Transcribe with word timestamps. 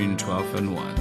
between 0.00 0.16
12 0.16 0.54
and 0.54 0.74
1 0.74 0.98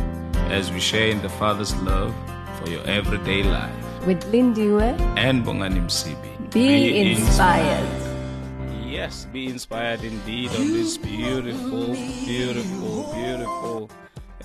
as 0.51 0.73
we 0.73 0.79
share 0.81 1.07
in 1.07 1.21
the 1.21 1.29
Father's 1.29 1.73
love 1.83 2.13
for 2.59 2.69
your 2.69 2.85
everyday 2.85 3.43
life. 3.43 4.05
With 4.05 4.21
Lindiwe, 4.25 4.99
And 5.17 5.45
Bongani 5.45 5.79
Msibi. 5.85 6.51
be, 6.51 7.11
inspired. 7.13 7.87
Yes, 8.85 9.25
be 9.31 9.45
inspired 9.47 10.03
indeed 10.03 10.49
on 10.51 10.73
this 10.73 10.97
beautiful, 10.97 11.93
beautiful, 12.25 13.13
beautiful 13.15 13.89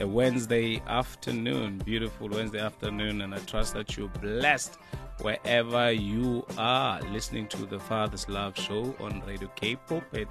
uh, 0.00 0.06
Wednesday 0.06 0.80
afternoon. 0.86 1.78
Beautiful 1.78 2.28
Wednesday 2.28 2.60
afternoon, 2.60 3.22
and 3.22 3.34
I 3.34 3.38
trust 3.38 3.74
that 3.74 3.96
you're 3.96 4.14
blessed 4.20 4.78
wherever 5.20 5.90
you 5.90 6.46
are 6.58 7.00
listening 7.10 7.48
to 7.48 7.66
the 7.66 7.80
Father's 7.80 8.28
Love 8.28 8.56
Show 8.56 8.94
on 9.00 9.20
Radio 9.26 9.50
K 9.56 9.74
Pulpit 9.74 10.28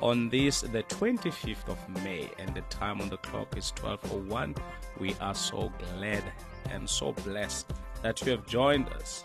on 0.00 0.28
this, 0.28 0.62
the 0.62 0.82
25th 0.84 1.68
of 1.68 1.78
May, 2.02 2.30
and 2.38 2.54
the 2.54 2.62
time 2.62 3.00
on 3.00 3.08
the 3.08 3.18
clock 3.18 3.56
is 3.56 3.72
12:01. 3.76 4.56
We 4.98 5.14
are 5.20 5.34
so 5.34 5.72
glad 5.96 6.22
and 6.70 6.88
so 6.88 7.12
blessed 7.12 7.72
that 8.02 8.20
you 8.22 8.32
have 8.32 8.46
joined 8.46 8.88
us. 8.90 9.24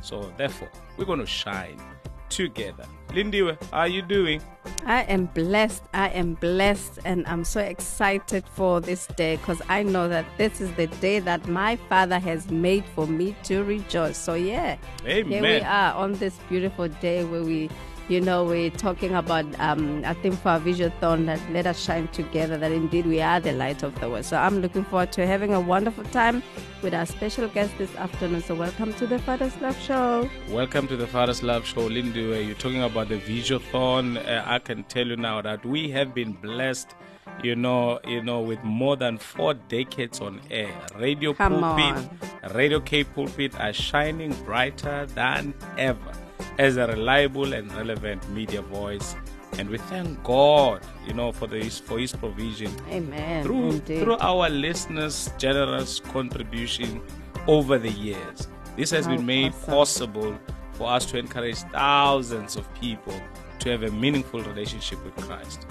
So, 0.00 0.32
therefore, 0.36 0.70
we're 0.96 1.04
going 1.04 1.20
to 1.20 1.26
shine 1.26 1.80
together. 2.28 2.86
Lindiwe, 3.10 3.62
how 3.70 3.80
are 3.80 3.88
you 3.88 4.02
doing? 4.02 4.40
I 4.86 5.02
am 5.02 5.26
blessed. 5.26 5.84
I 5.92 6.08
am 6.08 6.34
blessed, 6.34 6.98
and 7.04 7.26
I'm 7.26 7.44
so 7.44 7.60
excited 7.60 8.44
for 8.54 8.80
this 8.80 9.06
day 9.06 9.36
because 9.36 9.60
I 9.68 9.82
know 9.82 10.08
that 10.08 10.24
this 10.38 10.60
is 10.60 10.72
the 10.72 10.86
day 10.86 11.20
that 11.20 11.46
my 11.46 11.76
Father 11.88 12.18
has 12.18 12.50
made 12.50 12.84
for 12.94 13.06
me 13.06 13.36
to 13.44 13.62
rejoice. 13.64 14.16
So, 14.16 14.34
yeah, 14.34 14.76
here 15.04 15.24
we 15.24 15.60
are 15.60 15.94
on 15.94 16.14
this 16.14 16.38
beautiful 16.48 16.88
day 16.88 17.22
where 17.24 17.44
we, 17.44 17.70
you 18.08 18.20
know, 18.20 18.44
we're 18.44 18.70
talking 18.70 19.14
about, 19.14 19.44
um, 19.60 20.02
I 20.04 20.14
think 20.14 20.40
for 20.40 20.50
our 20.50 20.60
Visiothon 20.60 21.26
that 21.26 21.40
let 21.50 21.66
us 21.66 21.82
shine 21.82 22.08
together, 22.08 22.58
that 22.58 22.72
indeed 22.72 23.06
we 23.06 23.20
are 23.20 23.40
the 23.40 23.52
light 23.52 23.82
of 23.82 23.98
the 24.00 24.10
world. 24.10 24.24
So, 24.24 24.36
I'm 24.36 24.60
looking 24.60 24.84
forward 24.84 25.12
to 25.12 25.26
having 25.26 25.54
a 25.54 25.60
wonderful 25.60 26.04
time 26.04 26.42
with 26.82 26.94
our 26.94 27.06
special 27.06 27.48
guest 27.48 27.72
this 27.78 27.94
afternoon. 27.96 28.42
So, 28.42 28.54
welcome 28.54 28.92
to 28.94 29.06
the 29.06 29.18
Father's 29.20 29.56
Love 29.60 29.80
Show. 29.80 30.28
Welcome 30.50 30.88
to 30.88 30.96
the 30.96 31.06
Father's 31.06 31.42
Love 31.42 31.64
Show, 31.64 31.88
Lindiwe. 31.88 32.46
You're 32.46 32.56
talking 32.56 32.82
about 32.82 33.08
the 33.08 33.18
Visiothon. 33.18 34.16
Uh, 34.16 34.42
I 34.46 34.58
can 34.58 34.84
tell 34.84 35.06
you 35.06 35.16
now 35.16 35.40
that 35.42 35.64
we 35.64 35.90
have 35.90 36.14
been 36.14 36.32
blessed. 36.32 36.94
You 37.42 37.54
know, 37.54 38.00
you 38.06 38.22
know, 38.22 38.40
with 38.40 38.62
more 38.62 38.96
than 38.96 39.16
four 39.16 39.54
decades 39.54 40.20
on 40.20 40.40
air, 40.50 40.74
Radio 40.96 41.32
Come 41.32 41.60
Pulpit, 41.60 42.10
Radio 42.52 42.80
K 42.80 43.04
Pulpit 43.04 43.58
are 43.58 43.72
shining 43.72 44.34
brighter 44.44 45.06
than 45.06 45.54
ever 45.78 46.12
as 46.58 46.76
a 46.76 46.86
reliable 46.86 47.52
and 47.52 47.72
relevant 47.74 48.28
media 48.30 48.62
voice. 48.62 49.14
And 49.58 49.68
we 49.68 49.76
thank 49.78 50.22
God, 50.24 50.80
you 51.06 51.12
know, 51.12 51.30
for 51.30 51.46
this 51.46 51.78
for 51.78 51.98
His 51.98 52.12
provision 52.12 52.72
Amen. 52.90 53.44
through 53.44 53.70
Indeed. 53.70 54.00
through 54.02 54.16
our 54.18 54.48
listeners' 54.48 55.30
generous 55.38 56.00
contribution 56.00 57.02
over 57.46 57.78
the 57.78 57.90
years. 57.90 58.48
This 58.76 58.90
has 58.92 59.04
How 59.04 59.16
been 59.16 59.26
made 59.26 59.52
awesome. 59.52 59.70
possible 59.74 60.38
for 60.72 60.90
us 60.90 61.04
to 61.06 61.18
encourage 61.18 61.58
thousands 61.70 62.56
of 62.56 62.72
people 62.74 63.14
to 63.58 63.70
have 63.70 63.82
a 63.82 63.90
meaningful 63.90 64.40
relationship 64.42 65.04
with 65.04 65.14
Christ. 65.16 65.66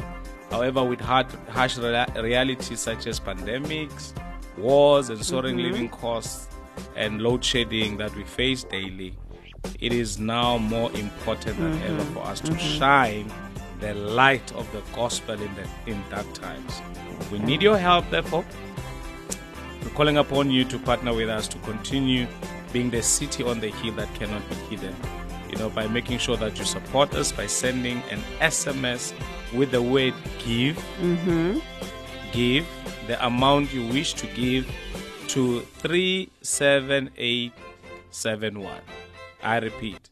However, 0.52 0.84
with 0.84 1.00
hard, 1.02 1.26
harsh 1.50 1.78
rea- 1.78 2.06
realities 2.22 2.80
such 2.80 3.08
as 3.08 3.20
pandemics, 3.20 4.14
wars, 4.58 5.10
and 5.10 5.26
soaring 5.26 5.56
Mm-hmm. 5.58 5.72
living 5.72 5.90
costs 5.90 6.48
and 6.96 7.22
load 7.22 7.44
shedding 7.44 7.98
that 7.98 8.16
we 8.16 8.24
face 8.26 8.64
daily, 8.64 9.16
it 9.80 9.94
is 9.94 10.20
now 10.20 10.58
more 10.58 10.92
important 10.94 11.58
than 11.58 11.74
Mm-hmm. 11.74 12.00
ever 12.00 12.04
for 12.14 12.24
us 12.26 12.40
to 12.42 12.58
shine 12.58 13.32
the 13.80 13.94
light 13.94 14.52
of 14.54 14.70
the 14.72 14.82
gospel 14.96 15.40
in 15.42 15.50
the 15.56 15.68
in 15.92 16.02
dark 16.10 16.32
times. 16.34 16.82
We 17.32 17.40
need 17.40 17.62
your 17.62 17.78
help, 17.78 18.10
therefore. 18.12 18.44
We're 19.84 19.90
calling 19.96 20.18
upon 20.18 20.52
you 20.52 20.64
to 20.66 20.78
partner 20.80 21.14
with 21.14 21.30
us 21.30 21.48
to 21.50 21.58
continue 21.60 22.28
being 22.72 22.90
the 22.92 23.02
city 23.02 23.44
on 23.44 23.60
the 23.60 23.70
hill 23.70 23.94
that 23.96 24.14
cannot 24.16 24.48
be 24.50 24.56
hidden. 24.76 24.96
You 25.50 25.58
know, 25.58 25.70
by 25.70 25.88
making 25.88 26.20
sure 26.20 26.38
that 26.38 26.58
you 26.60 26.66
support 26.66 27.14
us 27.16 27.32
by 27.32 27.48
sending 27.48 28.02
an 28.12 28.22
SMS 28.40 29.14
with 29.54 29.72
the 29.72 29.82
word 29.82 30.14
give. 30.46 30.78
Give 32.32 32.66
the 33.08 33.18
amount 33.26 33.74
you 33.74 33.88
wish 33.88 34.14
to 34.14 34.28
give 34.28 34.68
to 35.30 35.62
37871. 35.80 38.72
I 39.44 39.60
repeat, 39.60 40.10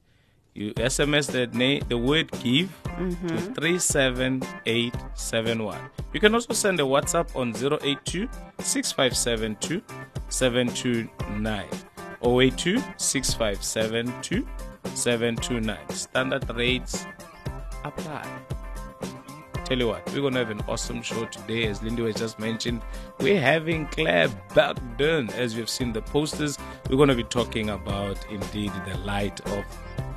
you 0.53 0.73
SMS 0.73 1.31
the 1.31 1.47
name, 1.47 1.83
the 1.87 1.97
word 1.97 2.29
give 2.43 2.69
to 2.83 2.89
mm-hmm. 2.89 3.53
37871. 3.53 5.77
You 6.13 6.19
can 6.19 6.33
also 6.33 6.53
send 6.53 6.79
a 6.79 6.83
WhatsApp 6.83 7.35
on 7.35 7.53
082 7.55 8.27
6572 8.59 9.81
729 10.29 11.65
082 12.21 12.79
6572 12.97 14.47
729. 14.95 15.89
Standard 15.89 16.49
rates 16.55 17.05
apply. 17.83 18.25
Tell 19.69 19.77
you 19.77 19.87
what, 19.89 20.03
we're 20.11 20.21
gonna 20.23 20.39
have 20.39 20.49
an 20.49 20.63
awesome 20.67 21.03
show 21.03 21.25
today. 21.25 21.67
As 21.67 21.83
Lindy 21.83 22.03
has 22.03 22.15
just 22.15 22.39
mentioned, 22.39 22.81
we're 23.19 23.39
having 23.39 23.85
Claire 23.89 24.27
Bagdon. 24.55 25.29
As 25.33 25.55
you've 25.55 25.69
seen 25.69 25.93
the 25.93 26.01
posters, 26.01 26.57
we're 26.89 26.97
gonna 26.97 27.13
be 27.13 27.23
talking 27.23 27.69
about 27.69 28.17
indeed 28.31 28.71
the 28.87 28.97
light 28.97 29.39
of 29.51 29.63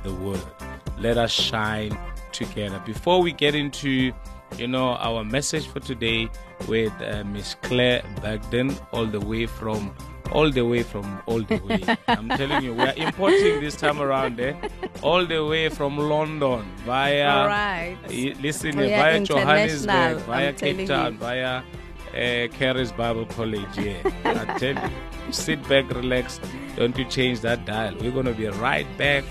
the 0.01 0.11
world. 0.11 0.49
Let 0.97 1.19
us 1.19 1.29
shine 1.29 1.95
together. 2.31 2.81
Before 2.83 3.21
we 3.21 3.31
get 3.31 3.53
into 3.53 4.11
you 4.57 4.67
know 4.67 4.93
our 4.95 5.23
message 5.23 5.67
for 5.67 5.79
today 5.79 6.29
with 6.67 6.91
uh, 7.03 7.23
Miss 7.23 7.53
Claire 7.61 8.01
Bagdon, 8.23 8.75
all 8.91 9.05
the 9.05 9.19
way 9.19 9.45
from 9.45 9.93
all 10.33 10.49
the 10.51 10.63
way 10.65 10.83
from 10.83 11.21
all 11.25 11.41
the 11.41 11.57
way. 11.59 11.81
I'm 12.07 12.27
telling 12.29 12.63
you, 12.63 12.73
we're 12.73 12.93
importing 12.97 13.61
this 13.61 13.75
time 13.75 14.01
around, 14.01 14.39
eh? 14.39 14.53
All 15.01 15.25
the 15.25 15.45
way 15.45 15.69
from 15.69 15.97
London 15.97 16.65
via 16.85 17.29
All 17.29 17.47
right. 17.47 17.97
Listen, 18.41 18.77
We 18.77 18.85
are 18.93 18.97
via 18.97 19.19
Johannesburg, 19.23 20.17
via 20.25 20.49
I'm 20.49 20.55
Cape 20.55 20.87
Town, 20.87 21.13
you. 21.13 21.19
via 21.19 21.61
uh, 21.61 22.47
Charis 22.57 22.91
Bible 22.91 23.25
College. 23.25 23.77
Yeah, 23.77 24.01
I 24.25 24.57
tell 24.59 24.75
you, 24.75 25.31
sit 25.31 25.67
back, 25.69 25.89
relax. 25.93 26.39
Don't 26.75 26.97
you 26.97 27.05
change 27.05 27.41
that 27.41 27.65
dial. 27.65 27.95
We're 27.99 28.11
gonna 28.11 28.33
be 28.33 28.47
right 28.47 28.87
back. 28.97 29.23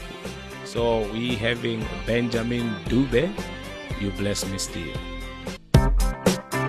So 0.65 1.07
we 1.13 1.35
having 1.35 1.85
Benjamin 2.07 2.75
Dube. 2.87 3.31
You 4.01 4.11
bless 4.13 4.47
me 4.49 4.59
still. 4.59 4.97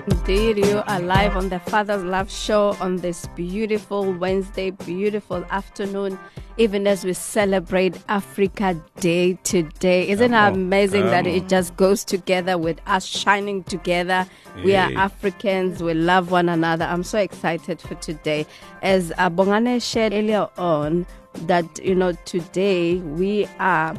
Indeed, 0.06 0.58
you 0.58 0.82
are 0.86 1.00
live 1.00 1.34
on 1.34 1.48
the 1.48 1.58
Father's 1.58 2.04
Love 2.04 2.30
Show 2.30 2.76
on 2.78 2.98
this 2.98 3.26
beautiful 3.28 4.12
Wednesday, 4.12 4.70
beautiful 4.70 5.42
afternoon, 5.50 6.18
even 6.58 6.86
as 6.86 7.06
we 7.06 7.14
celebrate 7.14 7.96
Africa 8.10 8.78
Day 9.00 9.38
today. 9.44 10.06
Isn't 10.10 10.34
it 10.34 10.52
amazing 10.52 11.06
that 11.06 11.26
it 11.26 11.48
just 11.48 11.74
goes 11.76 12.04
together 12.04 12.58
with 12.58 12.82
us 12.86 13.06
shining 13.06 13.64
together? 13.64 14.26
We 14.62 14.76
are 14.76 14.92
Africans, 14.94 15.82
we 15.82 15.94
love 15.94 16.30
one 16.30 16.50
another. 16.50 16.84
I'm 16.84 17.02
so 17.02 17.18
excited 17.18 17.80
for 17.80 17.94
today. 17.94 18.46
As 18.82 19.10
uh, 19.16 19.30
Bongani 19.30 19.82
shared 19.82 20.12
earlier 20.12 20.48
on, 20.58 21.06
that, 21.46 21.82
you 21.82 21.94
know, 21.94 22.12
today 22.26 22.96
we 22.96 23.48
are 23.58 23.96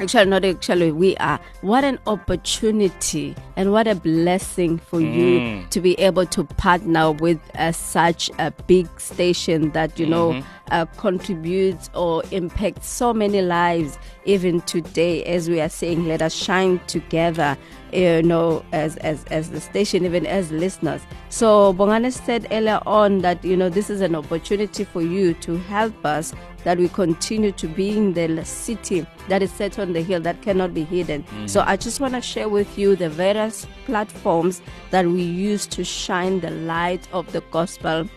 actually 0.00 0.26
not 0.26 0.44
actually 0.44 0.92
we 0.92 1.16
are. 1.16 1.40
What 1.60 1.84
an 1.84 1.98
opportunity 2.06 3.34
and 3.56 3.72
what 3.72 3.86
a 3.86 3.94
blessing 3.94 4.78
for 4.78 5.00
you 5.00 5.64
to 5.70 5.80
be 5.80 5.94
able 5.94 6.26
to 6.26 6.44
partner 6.44 7.12
with 7.12 7.40
uh, 7.56 7.72
such 7.72 8.30
a 8.38 8.50
big 8.66 8.88
station 9.00 9.70
that 9.72 9.98
you 9.98 10.06
know 10.06 10.42
uh, 10.70 10.84
contributes 10.96 11.90
or 11.94 12.22
impacts 12.30 12.88
so 12.88 13.12
many 13.12 13.42
lives. 13.42 13.98
Even 14.24 14.60
today 14.62 15.24
as 15.24 15.48
we 15.48 15.60
are 15.60 15.68
saying 15.68 16.06
let 16.06 16.20
us 16.20 16.34
shine 16.34 16.78
together 16.86 17.56
you 17.92 18.22
know 18.22 18.62
as 18.72 18.96
as 18.98 19.24
as 19.26 19.50
the 19.50 19.60
station 19.60 20.04
even 20.04 20.26
as 20.26 20.50
listeners. 20.52 21.02
So 21.30 21.74
Bongani 21.74 22.12
said 22.12 22.46
earlier 22.50 22.80
on 22.86 23.18
that 23.18 23.44
you 23.44 23.56
know 23.56 23.68
this 23.68 23.90
is 23.90 24.00
an 24.00 24.14
opportunity 24.14 24.84
for 24.84 25.02
you 25.02 25.34
to 25.34 25.56
help 25.56 26.04
us 26.04 26.34
that 26.64 26.78
we 26.78 26.88
continue 26.88 27.52
to 27.52 27.68
be 27.68 27.96
in 27.96 28.14
the 28.14 28.44
city 28.44 29.06
that 29.28 29.42
is 29.42 29.52
set 29.52 29.78
on 29.78 29.92
the 29.92 30.02
hill 30.02 30.20
that 30.20 30.42
cannot 30.42 30.74
be 30.74 30.84
hidden. 30.84 31.22
Mm-hmm. 31.22 31.46
So 31.46 31.62
I 31.66 31.76
just 31.76 32.00
want 32.00 32.14
to 32.14 32.20
share 32.20 32.48
with 32.48 32.78
you 32.78 32.96
the 32.96 33.08
various 33.08 33.66
platforms 33.86 34.60
that 34.90 35.06
we 35.06 35.22
use 35.22 35.66
to 35.68 35.84
shine 35.84 36.40
the 36.40 36.50
light 36.50 37.06
of 37.12 37.30
the 37.32 37.40
gospel 37.50 38.08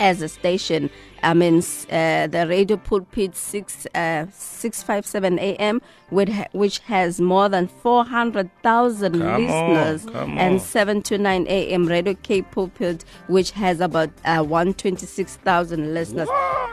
as 0.00 0.22
a 0.22 0.28
station. 0.28 0.90
I 1.26 1.34
mean, 1.34 1.58
uh, 1.90 2.28
the 2.28 2.46
radio 2.48 2.76
pulpit 2.76 3.34
six 3.34 3.84
uh, 3.96 4.26
six 4.30 4.84
five 4.84 5.04
seven 5.04 5.40
AM, 5.40 5.82
which 6.10 6.30
which 6.52 6.78
has 6.80 7.20
more 7.20 7.48
than 7.48 7.66
four 7.66 8.04
hundred 8.04 8.48
thousand 8.62 9.14
Come 9.14 9.22
on, 9.28 9.42
listeners, 9.42 10.04
come 10.12 10.38
and 10.38 10.54
on. 10.54 10.60
seven 10.60 11.02
to 11.02 11.18
nine 11.18 11.44
AM 11.48 11.86
radio 11.86 12.14
K 12.22 12.42
pulpit, 12.42 13.04
which 13.26 13.50
has 13.50 13.80
about 13.80 14.10
uh, 14.24 14.44
one 14.44 14.72
twenty 14.74 15.04
six 15.06 15.34
thousand 15.38 15.94
listeners. 15.94 16.28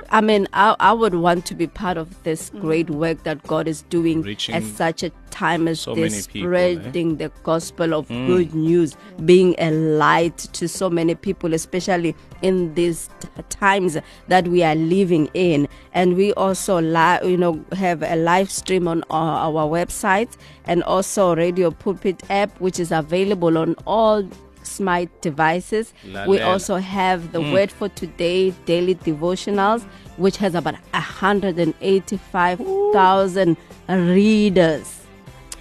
I 0.10 0.22
mean, 0.22 0.48
I, 0.54 0.76
I 0.80 0.94
would 0.94 1.16
want 1.16 1.48
to 1.48 1.56
be 1.56 1.66
part 1.66 1.98
of 1.98 2.22
this 2.22 2.52
great 2.62 2.92
work 2.92 3.24
that 3.24 3.42
God 3.44 3.68
is 3.68 3.82
doing 3.84 4.22
Reaching 4.22 4.54
at 4.54 4.62
such 4.64 5.02
a 5.02 5.12
time 5.32 5.68
as 5.68 5.80
so 5.80 5.96
this, 5.96 6.14
many 6.14 6.42
people, 6.42 6.56
eh? 6.56 6.76
spreading 6.76 7.18
the 7.18 7.32
gospel 7.42 7.96
of 7.96 8.08
good 8.08 8.54
news, 8.54 8.96
being 9.26 9.56
a 9.58 9.72
light 9.72 10.38
to 10.38 10.70
so 10.70 10.92
many 10.92 11.16
people, 11.16 11.56
especially 11.56 12.16
in 12.44 12.72
these 12.76 13.10
t- 13.20 13.28
times 13.50 13.98
that 14.28 14.43
we 14.48 14.64
are 14.64 14.76
living 14.76 15.30
in. 15.34 15.68
And 15.94 16.16
we 16.16 16.34
also, 16.34 16.82
li- 16.82 17.20
you 17.24 17.38
know, 17.38 17.64
have 17.74 18.04
a 18.04 18.16
live 18.16 18.52
stream 18.52 18.88
on 18.88 19.04
our, 19.10 19.52
our 19.52 19.70
website 19.70 20.36
and 20.66 20.84
also 20.84 21.36
Radio 21.36 21.72
Pulpit 21.72 22.24
app, 22.30 22.60
which 22.60 22.80
is 22.80 22.92
available 22.92 23.58
on 23.58 23.76
all 23.86 24.28
smart 24.64 25.10
devices. 25.22 25.94
La 26.06 26.26
we 26.26 26.40
also 26.40 26.78
have 26.78 27.32
the 27.32 27.40
mm. 27.40 27.54
Word 27.54 27.72
for 27.72 27.90
Today 27.90 28.50
daily 28.66 28.96
devotionals, 28.96 29.84
which 30.18 30.38
has 30.38 30.56
about 30.56 30.76
185,000 30.94 33.58
readers. 33.90 35.03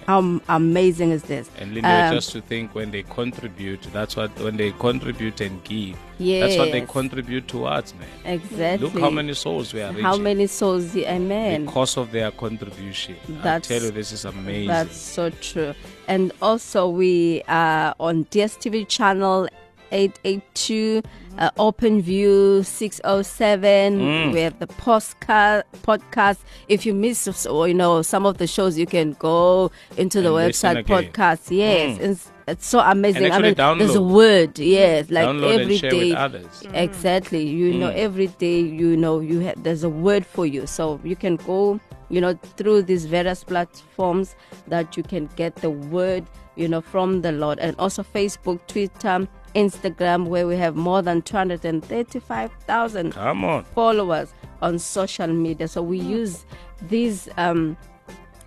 How 0.07 0.39
amazing 0.49 1.11
is 1.11 1.23
this? 1.23 1.49
And 1.59 1.73
Linda, 1.73 1.89
Um, 1.89 2.13
just 2.13 2.31
to 2.31 2.41
think 2.41 2.73
when 2.75 2.91
they 2.91 3.03
contribute, 3.03 3.81
that's 3.93 4.15
what 4.15 4.31
when 4.39 4.57
they 4.57 4.71
contribute 4.71 5.41
and 5.41 5.63
give, 5.63 5.97
that's 6.19 6.57
what 6.57 6.71
they 6.71 6.81
contribute 6.81 7.47
towards, 7.47 7.93
man. 7.95 8.07
Exactly. 8.25 8.87
Look 8.87 8.99
how 8.99 9.09
many 9.09 9.33
souls 9.33 9.73
we 9.73 9.81
are 9.81 9.89
reaching 9.89 10.03
How 10.03 10.17
many 10.17 10.47
souls? 10.47 10.95
Amen. 10.95 11.65
because 11.65 11.97
of 11.97 12.11
their 12.11 12.31
contribution. 12.31 13.15
I 13.43 13.59
tell 13.59 13.81
you, 13.81 13.91
this 13.91 14.11
is 14.11 14.25
amazing. 14.25 14.67
That's 14.67 14.97
so 14.97 15.29
true. 15.29 15.73
And 16.07 16.31
also, 16.41 16.89
we 16.89 17.43
are 17.47 17.95
on 17.99 18.25
DSTV 18.25 18.87
channel 18.87 19.47
882, 19.91 21.01
uh, 21.37 21.49
Open 21.57 22.01
View 22.01 22.63
607. 22.63 23.99
Mm. 23.99 24.33
We 24.33 24.39
have 24.41 24.59
the 24.59 24.67
podcast. 24.67 25.63
podcast. 25.83 26.37
If 26.67 26.85
you 26.85 26.93
miss, 26.93 27.45
or, 27.45 27.67
you 27.67 27.73
know, 27.73 28.01
some 28.01 28.25
of 28.25 28.37
the 28.37 28.47
shows, 28.47 28.77
you 28.77 28.85
can 28.85 29.13
go 29.13 29.71
into 29.97 30.21
the 30.21 30.33
And 30.33 30.51
website 30.53 30.85
podcast. 30.85 31.49
Yes, 31.55 31.97
Mm. 31.97 32.01
it's, 32.11 32.31
it's 32.47 32.67
so 32.67 32.79
amazing. 32.79 33.25
And 33.25 33.33
I 33.33 33.37
mean, 33.39 33.51
actually 33.59 33.79
there's 33.85 33.95
a 33.95 34.01
word. 34.03 34.59
Yes, 34.59 35.09
like 35.09 35.27
Download 35.27 35.59
every 35.59 35.73
and 35.73 35.79
share 35.79 35.91
day. 35.91 36.09
with 36.09 36.17
others. 36.17 36.63
Exactly. 36.73 37.43
You 37.47 37.73
know, 37.73 37.89
Mm. 37.89 37.95
every 37.95 38.27
day, 38.27 38.59
you 38.59 38.95
know, 38.97 39.19
you 39.19 39.39
have 39.39 39.61
there's 39.63 39.83
a 39.83 39.89
word 39.89 40.25
for 40.25 40.45
you. 40.45 40.67
So 40.67 40.99
you 41.03 41.15
can 41.15 41.37
go, 41.37 41.79
you 42.09 42.19
know, 42.21 42.33
through 42.57 42.83
these 42.83 43.05
various 43.05 43.43
platforms 43.43 44.35
that 44.67 44.95
you 44.97 45.03
can 45.03 45.29
get 45.35 45.55
the 45.57 45.69
word, 45.69 46.25
you 46.55 46.67
know, 46.67 46.81
from 46.81 47.21
the 47.21 47.31
Lord. 47.31 47.59
And 47.59 47.75
also 47.79 48.03
Facebook, 48.03 48.59
Twitter, 48.67 49.27
Instagram, 49.55 50.27
where 50.27 50.47
we 50.47 50.55
have 50.57 50.75
more 50.75 51.01
than 51.01 51.21
235,000 51.21 53.11
Come 53.13 53.43
on. 53.45 53.63
followers 53.75 54.33
on 54.61 54.79
social 54.79 55.27
media. 55.27 55.67
So 55.67 55.81
we 55.81 55.99
use 55.99 56.45
these 56.89 57.29
um, 57.37 57.77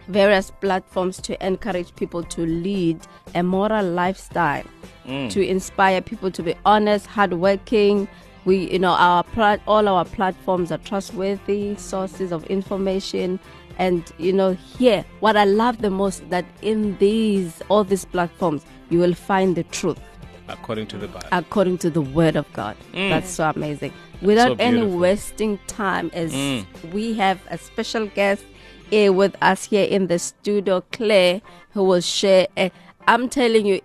various 0.08 0.50
platforms 0.50 1.20
to 1.22 1.46
encourage 1.46 1.94
people 1.96 2.22
to 2.24 2.46
lead 2.46 3.00
a 3.34 3.42
moral 3.42 3.84
lifestyle, 3.86 4.64
to 5.06 5.46
inspire 5.46 6.00
people 6.00 6.30
to 6.32 6.42
be 6.42 6.54
honest, 6.64 7.06
hardworking. 7.06 8.08
We, 8.44 8.70
you 8.72 8.78
know, 8.78 8.92
our 8.92 9.24
plat- 9.24 9.60
all 9.66 9.88
our 9.88 10.04
platforms 10.04 10.70
are 10.70 10.78
trustworthy 10.78 11.74
sources 11.76 12.30
of 12.32 12.44
information. 12.46 13.40
And 13.78 14.10
you 14.18 14.32
know, 14.32 14.52
here, 14.52 15.04
what 15.20 15.36
I 15.36 15.44
love 15.44 15.82
the 15.82 15.90
most 15.90 16.28
that 16.30 16.44
in 16.62 16.96
these 16.98 17.60
all 17.68 17.84
these 17.84 18.04
platforms, 18.04 18.64
you 18.88 18.98
will 19.00 19.14
find 19.14 19.54
the 19.56 19.64
truth 19.64 19.98
According 20.48 20.86
to 20.88 20.98
the 20.98 21.08
Bible. 21.08 21.28
according 21.32 21.78
to 21.78 21.90
the 21.90 22.00
word 22.00 22.36
of 22.36 22.50
God. 22.52 22.76
Mm. 22.92 23.10
That's 23.10 23.30
so 23.30 23.50
amazing. 23.50 23.92
Without 24.22 24.60
any 24.60 24.84
wasting 24.84 25.58
time, 25.66 26.10
as 26.14 26.32
mm. 26.32 26.64
we 26.92 27.14
have 27.14 27.40
a 27.50 27.58
special 27.58 28.06
guest 28.06 28.44
here 28.90 29.12
with 29.12 29.36
us 29.42 29.64
here 29.64 29.84
in 29.84 30.06
the 30.06 30.18
studio, 30.18 30.82
Claire, 30.92 31.42
who 31.72 31.84
will 31.84 32.00
share. 32.00 32.46
A, 32.56 32.70
I'm 33.08 33.28
telling 33.28 33.66
you, 33.66 33.80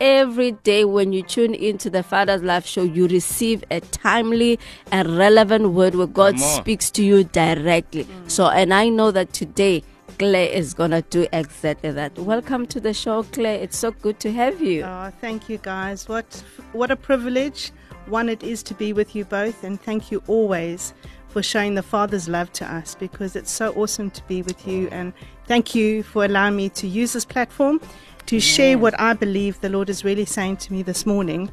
every 0.00 0.52
day 0.52 0.84
when 0.84 1.12
you 1.12 1.22
tune 1.22 1.54
into 1.54 1.90
the 1.90 2.02
Father's 2.02 2.42
Life 2.42 2.66
Show, 2.66 2.82
you 2.82 3.08
receive 3.08 3.64
a 3.70 3.80
timely 3.80 4.58
and 4.92 5.16
relevant 5.18 5.70
word 5.70 5.94
where 5.94 6.06
God 6.06 6.38
speaks 6.38 6.90
to 6.92 7.04
you 7.04 7.24
directly. 7.24 8.04
Mm. 8.04 8.30
So, 8.30 8.46
and 8.46 8.72
I 8.72 8.88
know 8.88 9.10
that 9.10 9.32
today. 9.32 9.82
Claire 10.18 10.48
is 10.48 10.72
gonna 10.72 11.02
do 11.02 11.26
exactly 11.32 11.90
that. 11.90 12.18
Welcome 12.18 12.66
to 12.68 12.80
the 12.80 12.94
show, 12.94 13.22
Claire. 13.24 13.60
It's 13.60 13.76
so 13.76 13.90
good 13.90 14.18
to 14.20 14.32
have 14.32 14.62
you. 14.62 14.82
Oh, 14.82 15.12
thank 15.20 15.48
you 15.48 15.58
guys. 15.58 16.08
What 16.08 16.42
what 16.72 16.90
a 16.90 16.96
privilege 16.96 17.70
one 18.06 18.28
it 18.28 18.42
is 18.42 18.62
to 18.62 18.74
be 18.74 18.92
with 18.92 19.14
you 19.14 19.24
both 19.24 19.64
and 19.64 19.80
thank 19.80 20.10
you 20.10 20.22
always 20.26 20.94
for 21.28 21.42
showing 21.42 21.74
the 21.74 21.82
Father's 21.82 22.28
love 22.28 22.52
to 22.52 22.64
us 22.64 22.94
because 22.94 23.36
it's 23.36 23.50
so 23.50 23.72
awesome 23.74 24.10
to 24.10 24.22
be 24.28 24.42
with 24.42 24.66
you 24.66 24.88
and 24.92 25.12
thank 25.46 25.74
you 25.74 26.02
for 26.02 26.24
allowing 26.24 26.56
me 26.56 26.68
to 26.70 26.86
use 26.86 27.12
this 27.12 27.24
platform 27.24 27.80
to 28.26 28.40
share 28.40 28.78
what 28.78 28.98
I 29.00 29.14
believe 29.14 29.60
the 29.60 29.68
Lord 29.68 29.88
is 29.88 30.04
really 30.04 30.24
saying 30.24 30.58
to 30.58 30.72
me 30.72 30.82
this 30.82 31.06
morning. 31.06 31.50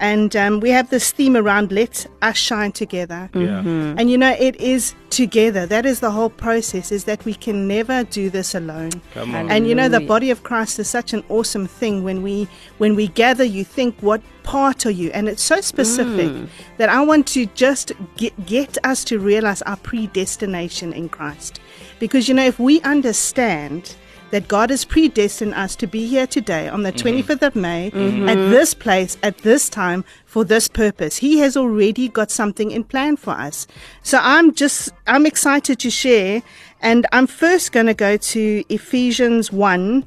And 0.00 0.34
um, 0.34 0.60
we 0.60 0.70
have 0.70 0.90
this 0.90 1.12
theme 1.12 1.36
around 1.36 1.70
let 1.70 2.06
us 2.20 2.36
shine 2.36 2.72
together. 2.72 3.30
Yeah. 3.34 3.60
And 3.60 4.10
you 4.10 4.18
know, 4.18 4.34
it 4.38 4.56
is 4.56 4.94
together. 5.10 5.64
That 5.64 5.86
is 5.86 6.00
the 6.00 6.10
whole 6.10 6.30
process, 6.30 6.90
is 6.90 7.04
that 7.04 7.24
we 7.24 7.34
can 7.34 7.68
never 7.68 8.04
do 8.04 8.28
this 8.28 8.54
alone. 8.54 8.90
Come 9.14 9.34
on. 9.34 9.50
And 9.50 9.68
you 9.68 9.74
know, 9.74 9.88
the 9.88 10.00
body 10.00 10.30
of 10.30 10.42
Christ 10.42 10.78
is 10.78 10.88
such 10.88 11.12
an 11.12 11.22
awesome 11.28 11.66
thing. 11.66 12.02
When 12.02 12.22
we 12.22 12.48
when 12.78 12.96
we 12.96 13.08
gather, 13.08 13.44
you 13.44 13.64
think, 13.64 13.96
what 14.00 14.20
part 14.42 14.86
are 14.86 14.90
you? 14.90 15.10
And 15.12 15.28
it's 15.28 15.42
so 15.42 15.60
specific 15.60 16.48
that 16.78 16.88
I 16.88 17.02
want 17.04 17.26
to 17.28 17.46
just 17.46 17.92
get, 18.16 18.46
get 18.46 18.78
us 18.84 19.04
to 19.04 19.18
realize 19.18 19.62
our 19.62 19.76
predestination 19.76 20.92
in 20.92 21.08
Christ. 21.08 21.60
Because 22.00 22.28
you 22.28 22.34
know, 22.34 22.44
if 22.44 22.58
we 22.58 22.80
understand 22.82 23.94
that 24.30 24.48
God 24.48 24.70
has 24.70 24.84
predestined 24.84 25.54
us 25.54 25.76
to 25.76 25.86
be 25.86 26.06
here 26.06 26.26
today 26.26 26.68
on 26.68 26.82
the 26.82 26.92
mm-hmm. 26.92 27.32
25th 27.32 27.42
of 27.42 27.56
May 27.56 27.90
mm-hmm. 27.90 28.28
at 28.28 28.36
this 28.50 28.74
place 28.74 29.16
at 29.22 29.38
this 29.38 29.68
time 29.68 30.04
for 30.24 30.44
this 30.44 30.68
purpose. 30.68 31.16
He 31.16 31.38
has 31.38 31.56
already 31.56 32.08
got 32.08 32.30
something 32.30 32.70
in 32.70 32.84
plan 32.84 33.16
for 33.16 33.32
us. 33.32 33.66
So 34.02 34.18
I'm 34.20 34.54
just 34.54 34.90
I'm 35.06 35.26
excited 35.26 35.78
to 35.80 35.90
share 35.90 36.42
and 36.80 37.06
I'm 37.12 37.26
first 37.26 37.72
going 37.72 37.86
to 37.86 37.94
go 37.94 38.16
to 38.16 38.64
Ephesians 38.68 39.52
1 39.52 40.04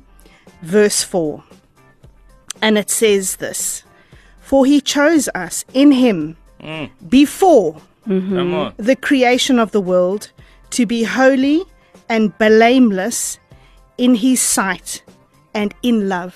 verse 0.62 1.04
4. 1.04 1.44
And 2.62 2.78
it 2.78 2.90
says 2.90 3.38
this, 3.38 3.84
for 4.42 4.66
he 4.66 4.82
chose 4.82 5.30
us 5.34 5.64
in 5.74 5.94
him 5.94 6.36
mm. 6.60 6.90
before 7.08 7.82
mm-hmm. 8.08 8.36
Come 8.36 8.54
on. 8.54 8.74
the 8.78 8.96
creation 8.96 9.60
of 9.60 9.72
the 9.72 9.80
world 9.80 10.32
to 10.72 10.86
be 10.86 11.04
holy 11.04 11.64
and 12.10 12.38
blameless 12.38 13.40
in 14.00 14.16
his 14.16 14.42
sight 14.42 15.04
and 15.54 15.74
in 15.84 16.10
love. 16.10 16.34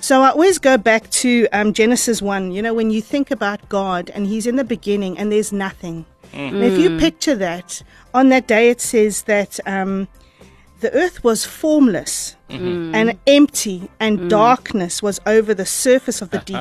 So 0.00 0.22
I 0.22 0.30
always 0.30 0.58
go 0.58 0.78
back 0.78 1.10
to 1.22 1.46
um, 1.52 1.74
Genesis 1.74 2.22
1. 2.22 2.52
You 2.52 2.62
know, 2.62 2.72
when 2.72 2.90
you 2.90 3.02
think 3.02 3.30
about 3.30 3.68
God 3.68 4.10
and 4.14 4.26
he's 4.26 4.46
in 4.46 4.56
the 4.56 4.64
beginning 4.64 5.18
and 5.18 5.30
there's 5.30 5.52
nothing. 5.52 6.06
And 6.32 6.56
if 6.64 6.78
you 6.78 6.98
picture 6.98 7.34
that, 7.36 7.82
on 8.14 8.30
that 8.30 8.46
day 8.46 8.70
it 8.70 8.80
says 8.80 9.22
that 9.24 9.60
um, 9.66 10.08
the 10.80 10.90
earth 10.94 11.22
was 11.22 11.44
formless 11.44 12.36
and 12.94 13.18
empty, 13.26 13.90
and 14.00 14.30
darkness 14.30 15.02
was 15.02 15.20
over 15.26 15.52
the 15.54 15.66
surface 15.66 16.22
of 16.22 16.30
the 16.30 16.38
deep. 16.38 16.56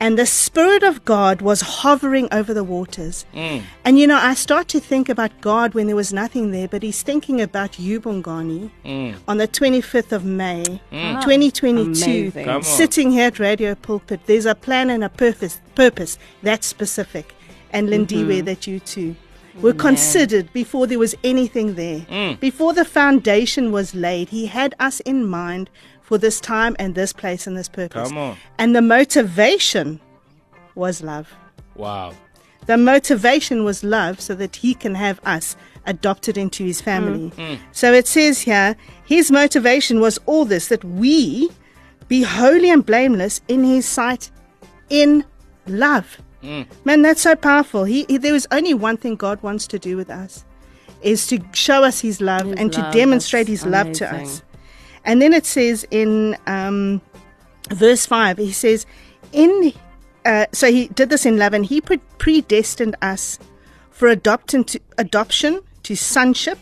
And 0.00 0.18
the 0.18 0.26
Spirit 0.26 0.82
of 0.82 1.04
God 1.04 1.40
was 1.40 1.60
hovering 1.60 2.28
over 2.32 2.52
the 2.52 2.64
waters. 2.64 3.24
Mm. 3.34 3.62
And 3.84 3.98
you 3.98 4.06
know, 4.06 4.16
I 4.16 4.34
start 4.34 4.68
to 4.68 4.80
think 4.80 5.08
about 5.08 5.40
God 5.40 5.74
when 5.74 5.86
there 5.86 5.96
was 5.96 6.12
nothing 6.12 6.50
there, 6.50 6.68
but 6.68 6.82
He's 6.82 7.02
thinking 7.02 7.40
about 7.40 7.78
you, 7.78 8.00
Bongani, 8.00 8.70
mm. 8.84 9.16
on 9.26 9.38
the 9.38 9.48
25th 9.48 10.12
of 10.12 10.24
May, 10.24 10.64
mm. 10.92 11.14
ah, 11.16 11.20
2022, 11.20 12.04
Amazing. 12.04 12.44
Come 12.44 12.56
on. 12.56 12.62
sitting 12.62 13.10
here 13.12 13.28
at 13.28 13.38
Radio 13.38 13.74
Pulpit. 13.74 14.20
There's 14.26 14.46
a 14.46 14.54
plan 14.54 14.90
and 14.90 15.04
a 15.04 15.08
purpose, 15.08 15.60
purpose 15.74 16.18
that's 16.42 16.66
specific. 16.66 17.34
And 17.70 17.88
Lindiwe, 17.88 18.26
mm-hmm. 18.26 18.44
that 18.46 18.66
you 18.68 18.78
too 18.80 19.16
were 19.60 19.72
considered 19.72 20.52
before 20.52 20.86
there 20.86 20.98
was 20.98 21.14
anything 21.22 21.74
there. 21.74 22.36
Before 22.40 22.72
the 22.72 22.84
foundation 22.84 23.72
was 23.72 23.94
laid, 23.94 24.30
He 24.30 24.46
had 24.46 24.74
us 24.80 25.00
in 25.00 25.26
mind 25.26 25.70
for 26.04 26.18
this 26.18 26.38
time 26.38 26.76
and 26.78 26.94
this 26.94 27.12
place 27.12 27.46
and 27.46 27.56
this 27.56 27.68
purpose. 27.68 28.08
Come 28.08 28.18
on. 28.18 28.36
And 28.58 28.76
the 28.76 28.82
motivation 28.82 29.98
was 30.74 31.02
love. 31.02 31.34
Wow. 31.74 32.12
The 32.66 32.76
motivation 32.76 33.64
was 33.64 33.82
love 33.82 34.20
so 34.20 34.34
that 34.36 34.56
he 34.56 34.74
can 34.74 34.94
have 34.94 35.20
us 35.24 35.56
adopted 35.86 36.38
into 36.38 36.64
his 36.64 36.80
family. 36.80 37.30
Mm. 37.30 37.56
Mm. 37.56 37.58
So 37.72 37.92
it 37.92 38.06
says 38.06 38.40
here, 38.40 38.76
his 39.04 39.30
motivation 39.30 40.00
was 40.00 40.18
all 40.26 40.44
this 40.44 40.68
that 40.68 40.84
we 40.84 41.50
be 42.08 42.22
holy 42.22 42.70
and 42.70 42.84
blameless 42.84 43.40
in 43.48 43.64
his 43.64 43.86
sight 43.86 44.30
in 44.90 45.24
love. 45.66 46.18
Mm. 46.42 46.66
Man, 46.84 47.02
that's 47.02 47.22
so 47.22 47.34
powerful. 47.34 47.84
He, 47.84 48.04
he 48.08 48.18
there 48.18 48.32
was 48.32 48.46
only 48.50 48.74
one 48.74 48.98
thing 48.98 49.16
God 49.16 49.42
wants 49.42 49.66
to 49.68 49.78
do 49.78 49.96
with 49.96 50.10
us 50.10 50.44
is 51.02 51.26
to 51.28 51.38
show 51.52 51.82
us 51.84 52.00
his 52.00 52.20
love 52.20 52.46
His 52.46 52.54
and 52.58 52.72
to 52.72 52.90
demonstrate 52.92 53.46
that's 53.46 53.62
his 53.62 53.70
love 53.70 53.92
to 53.92 54.14
us. 54.14 54.42
And 55.04 55.20
then 55.20 55.32
it 55.32 55.46
says 55.46 55.86
in 55.90 56.36
um, 56.46 57.00
verse 57.70 58.06
5, 58.06 58.38
he 58.38 58.52
says, 58.52 58.86
in 59.32 59.72
uh, 60.24 60.46
so 60.52 60.70
he 60.70 60.88
did 60.88 61.10
this 61.10 61.26
in 61.26 61.36
love 61.36 61.52
and 61.52 61.66
he 61.66 61.80
predestined 61.82 62.96
us 63.02 63.38
for 63.90 64.08
adoption 64.08 64.64
to, 64.64 64.80
adoption 64.96 65.60
to 65.82 65.94
sonship 65.94 66.58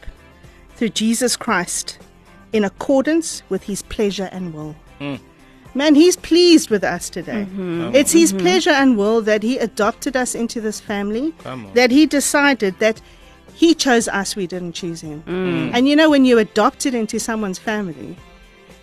through 0.75 0.88
Jesus 0.90 1.37
Christ 1.37 1.99
in 2.52 2.64
accordance 2.64 3.42
with 3.49 3.62
his 3.62 3.82
pleasure 3.82 4.28
and 4.32 4.52
will. 4.52 4.75
Man, 5.75 5.94
he's 5.94 6.16
pleased 6.16 6.68
with 6.70 6.84
us 6.84 7.08
today. 7.08 7.46
It's 7.94 8.12
his 8.12 8.32
pleasure 8.32 8.70
and 8.70 8.99
will 8.99 9.22
that 9.22 9.42
he 9.42 9.58
adopted 9.58 10.16
us 10.16 10.34
into 10.34 10.61
this 10.61 10.80
family, 10.80 11.32
that 11.75 11.90
he 11.90 12.04
decided 12.06 12.78
that 12.80 13.00
he 13.54 13.75
chose 13.75 14.08
us, 14.08 14.34
we 14.34 14.46
didn't 14.46 14.72
choose 14.72 15.00
him. 15.00 15.22
And 15.75 15.87
you 15.88 15.94
know, 15.96 16.11
when 16.11 16.25
you're 16.25 16.40
adopted 16.40 16.94
into 16.94 17.18
someone's 17.20 17.58
family, 17.58 18.16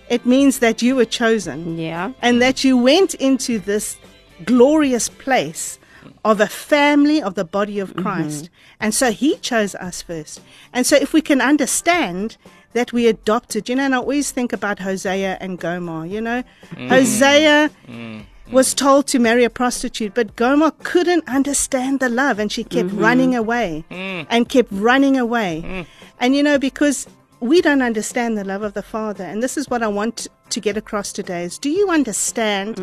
it 0.10 0.26
means 0.26 0.60
that 0.60 0.82
you 0.82 0.96
were 0.96 1.06
chosen 1.06 1.78
Yeah. 1.78 2.12
and 2.22 2.42
that 2.42 2.64
you 2.64 2.78
went 2.78 3.14
into 3.16 3.60
this 3.60 3.98
glorious 4.44 5.08
place 5.08 5.80
of 6.26 6.42
a 6.42 6.48
family 6.48 7.22
of 7.22 7.36
the 7.36 7.46
body 7.46 7.80
of 7.80 7.92
mm-hmm. 7.92 8.02
Christ. 8.02 8.50
And 8.80 8.94
so 8.94 9.12
he 9.12 9.36
chose 9.36 9.76
us 9.76 10.02
first. 10.02 10.42
And 10.74 10.86
so 10.86 10.96
if 10.96 11.14
we 11.14 11.22
can 11.22 11.42
understand 11.42 12.38
that 12.74 12.94
we 12.94 13.08
adopted, 13.08 13.70
you 13.70 13.76
know, 13.76 13.84
and 13.84 13.96
I 13.96 13.98
always 13.98 14.32
think 14.32 14.54
about 14.54 14.80
Hosea 14.80 15.38
and 15.40 15.60
Gomer, 15.60 16.06
you 16.06 16.22
know, 16.22 16.44
mm-hmm. 16.72 16.88
Hosea 16.88 17.70
mm-hmm. 17.88 18.54
was 18.54 18.74
told 18.74 19.08
to 19.08 19.20
marry 19.20 19.44
a 19.44 19.50
prostitute, 19.50 20.14
but 20.14 20.36
Gomer 20.36 20.72
couldn't 20.84 21.28
understand 21.28 22.00
the 22.00 22.10
love 22.10 22.40
and 22.40 22.52
she 22.52 22.64
kept 22.64 22.92
running 22.92 23.36
away 23.36 23.86
mm. 23.90 24.26
and 24.30 24.48
kept 24.48 24.70
running 24.72 25.18
away. 25.18 25.64
Mm. 25.66 25.86
And 26.20 26.36
you 26.36 26.44
know, 26.44 26.60
because 26.60 27.08
we 27.40 27.62
don't 27.62 27.82
understand 27.82 28.38
the 28.38 28.44
love 28.44 28.64
of 28.64 28.74
the 28.74 28.82
Father, 28.84 29.24
and 29.24 29.42
this 29.42 29.58
is 29.58 29.70
what 29.70 29.82
I 29.84 29.88
want 29.88 30.28
to 30.50 30.60
get 30.60 30.76
across 30.78 31.14
today 31.14 31.44
is 31.44 31.58
do 31.60 31.70
you 31.70 31.90
understand 31.90 32.78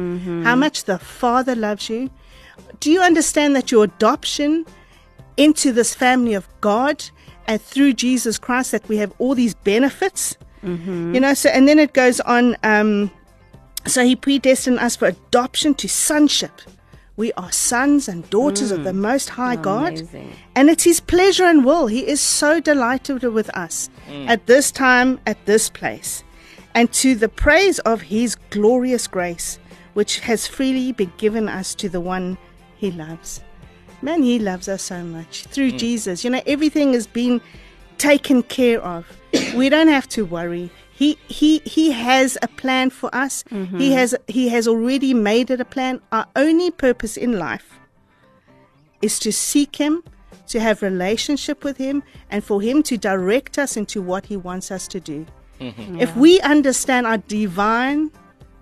how 0.44 0.54
much 0.54 0.84
the 0.84 0.98
Father 0.98 1.54
loves 1.54 1.88
you? 1.90 2.10
Do 2.80 2.90
you 2.90 3.00
understand 3.02 3.54
that 3.56 3.70
your 3.70 3.84
adoption 3.84 4.64
into 5.36 5.72
this 5.72 5.94
family 5.94 6.34
of 6.34 6.48
God 6.60 7.04
and 7.46 7.60
through 7.60 7.92
Jesus 7.94 8.38
Christ 8.38 8.72
that 8.72 8.88
we 8.88 8.96
have 8.96 9.12
all 9.18 9.34
these 9.34 9.54
benefits? 9.54 10.36
You 11.14 11.20
know, 11.20 11.34
so 11.34 11.48
and 11.50 11.68
then 11.68 11.78
it 11.78 11.92
goes 11.92 12.20
on. 12.20 12.56
Um, 12.62 13.10
so 13.86 14.04
he 14.04 14.16
predestined 14.16 14.78
us 14.80 14.96
for 14.96 15.06
adoption 15.06 15.74
to 15.74 15.88
sonship. 15.88 16.50
We 17.16 17.32
are 17.32 17.50
sons 17.50 18.08
and 18.08 18.28
daughters 18.28 18.70
of 18.70 18.80
mm. 18.80 18.84
the 18.84 18.92
Most 18.92 19.30
High 19.30 19.56
God. 19.56 20.06
And 20.54 20.68
it's 20.68 20.84
his 20.84 21.00
pleasure 21.00 21.44
and 21.44 21.64
will. 21.64 21.86
He 21.86 22.06
is 22.06 22.20
so 22.20 22.60
delighted 22.60 23.22
with 23.22 23.48
us 23.56 23.88
mm. 24.06 24.28
at 24.28 24.46
this 24.46 24.70
time, 24.70 25.18
at 25.26 25.42
this 25.46 25.70
place. 25.70 26.22
And 26.74 26.92
to 26.92 27.14
the 27.14 27.30
praise 27.30 27.78
of 27.80 28.02
his 28.02 28.36
glorious 28.50 29.06
grace, 29.06 29.58
which 29.94 30.20
has 30.20 30.46
freely 30.46 30.92
been 30.92 31.12
given 31.16 31.48
us 31.48 31.74
to 31.76 31.88
the 31.88 32.02
one 32.02 32.36
he 32.76 32.90
loves. 32.90 33.40
Man, 34.02 34.22
he 34.22 34.38
loves 34.38 34.68
us 34.68 34.82
so 34.82 35.02
much 35.02 35.44
through 35.44 35.72
mm. 35.72 35.78
Jesus. 35.78 36.22
You 36.22 36.28
know, 36.28 36.42
everything 36.46 36.92
has 36.92 37.06
been 37.06 37.40
taken 37.96 38.42
care 38.42 38.82
of. 38.82 39.06
we 39.54 39.70
don't 39.70 39.88
have 39.88 40.06
to 40.10 40.26
worry. 40.26 40.70
He 41.00 41.18
he 41.28 41.50
he 41.64 41.92
has 41.92 42.38
a 42.40 42.48
plan 42.48 42.88
for 42.90 43.10
us. 43.14 43.44
Mm-hmm. 43.50 43.78
He 43.78 43.92
has 43.92 44.14
he 44.28 44.48
has 44.54 44.66
already 44.66 45.12
made 45.12 45.50
it 45.54 45.60
a 45.60 45.64
plan. 45.76 46.00
Our 46.10 46.26
only 46.34 46.70
purpose 46.70 47.16
in 47.18 47.38
life 47.38 47.68
is 49.02 49.18
to 49.20 49.30
seek 49.32 49.76
him, 49.76 50.02
to 50.52 50.58
have 50.60 50.80
relationship 50.80 51.64
with 51.64 51.76
him 51.76 52.02
and 52.30 52.42
for 52.42 52.62
him 52.62 52.82
to 52.84 52.96
direct 52.96 53.58
us 53.58 53.76
into 53.76 54.00
what 54.00 54.26
he 54.26 54.36
wants 54.48 54.70
us 54.70 54.88
to 54.88 54.98
do. 55.00 55.26
Mm-hmm. 55.60 56.00
If 56.00 56.16
we 56.16 56.40
understand 56.40 57.06
our 57.06 57.18
divine 57.18 58.10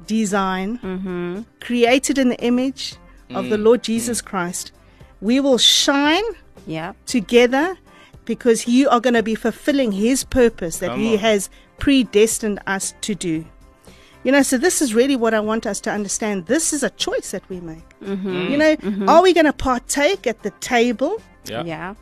design, 0.06 0.78
mm-hmm. 0.78 1.42
created 1.60 2.18
in 2.18 2.28
the 2.30 2.40
image 2.40 2.96
of 3.30 3.48
the 3.48 3.58
Lord 3.58 3.82
Jesus 3.82 4.20
Christ, 4.20 4.72
we 5.20 5.40
will 5.40 5.58
shine 5.58 6.24
Yeah. 6.66 6.92
together 7.06 7.76
because 8.24 8.66
you 8.66 8.88
are 8.88 9.00
going 9.00 9.14
to 9.14 9.22
be 9.22 9.34
fulfilling 9.34 9.92
his 9.92 10.24
purpose 10.24 10.78
that 10.78 10.90
Come 10.90 11.00
he 11.00 11.12
on. 11.14 11.18
has 11.20 11.50
predestined 11.78 12.60
us 12.66 12.94
to 13.02 13.14
do. 13.14 13.44
You 14.24 14.32
know, 14.32 14.42
so 14.42 14.56
this 14.56 14.80
is 14.80 14.94
really 14.94 15.16
what 15.16 15.34
I 15.34 15.40
want 15.40 15.66
us 15.66 15.80
to 15.80 15.90
understand. 15.90 16.46
This 16.46 16.72
is 16.72 16.82
a 16.82 16.90
choice 16.90 17.32
that 17.32 17.46
we 17.50 17.60
make. 17.60 17.88
Mm-hmm. 18.00 18.50
You 18.50 18.56
know, 18.56 18.76
mm-hmm. 18.76 19.08
are 19.08 19.22
we 19.22 19.34
going 19.34 19.44
to 19.44 19.52
partake 19.52 20.26
at 20.26 20.42
the 20.42 20.50
table? 20.60 21.20
Yeah. 21.44 21.62
Yeah. 21.64 21.94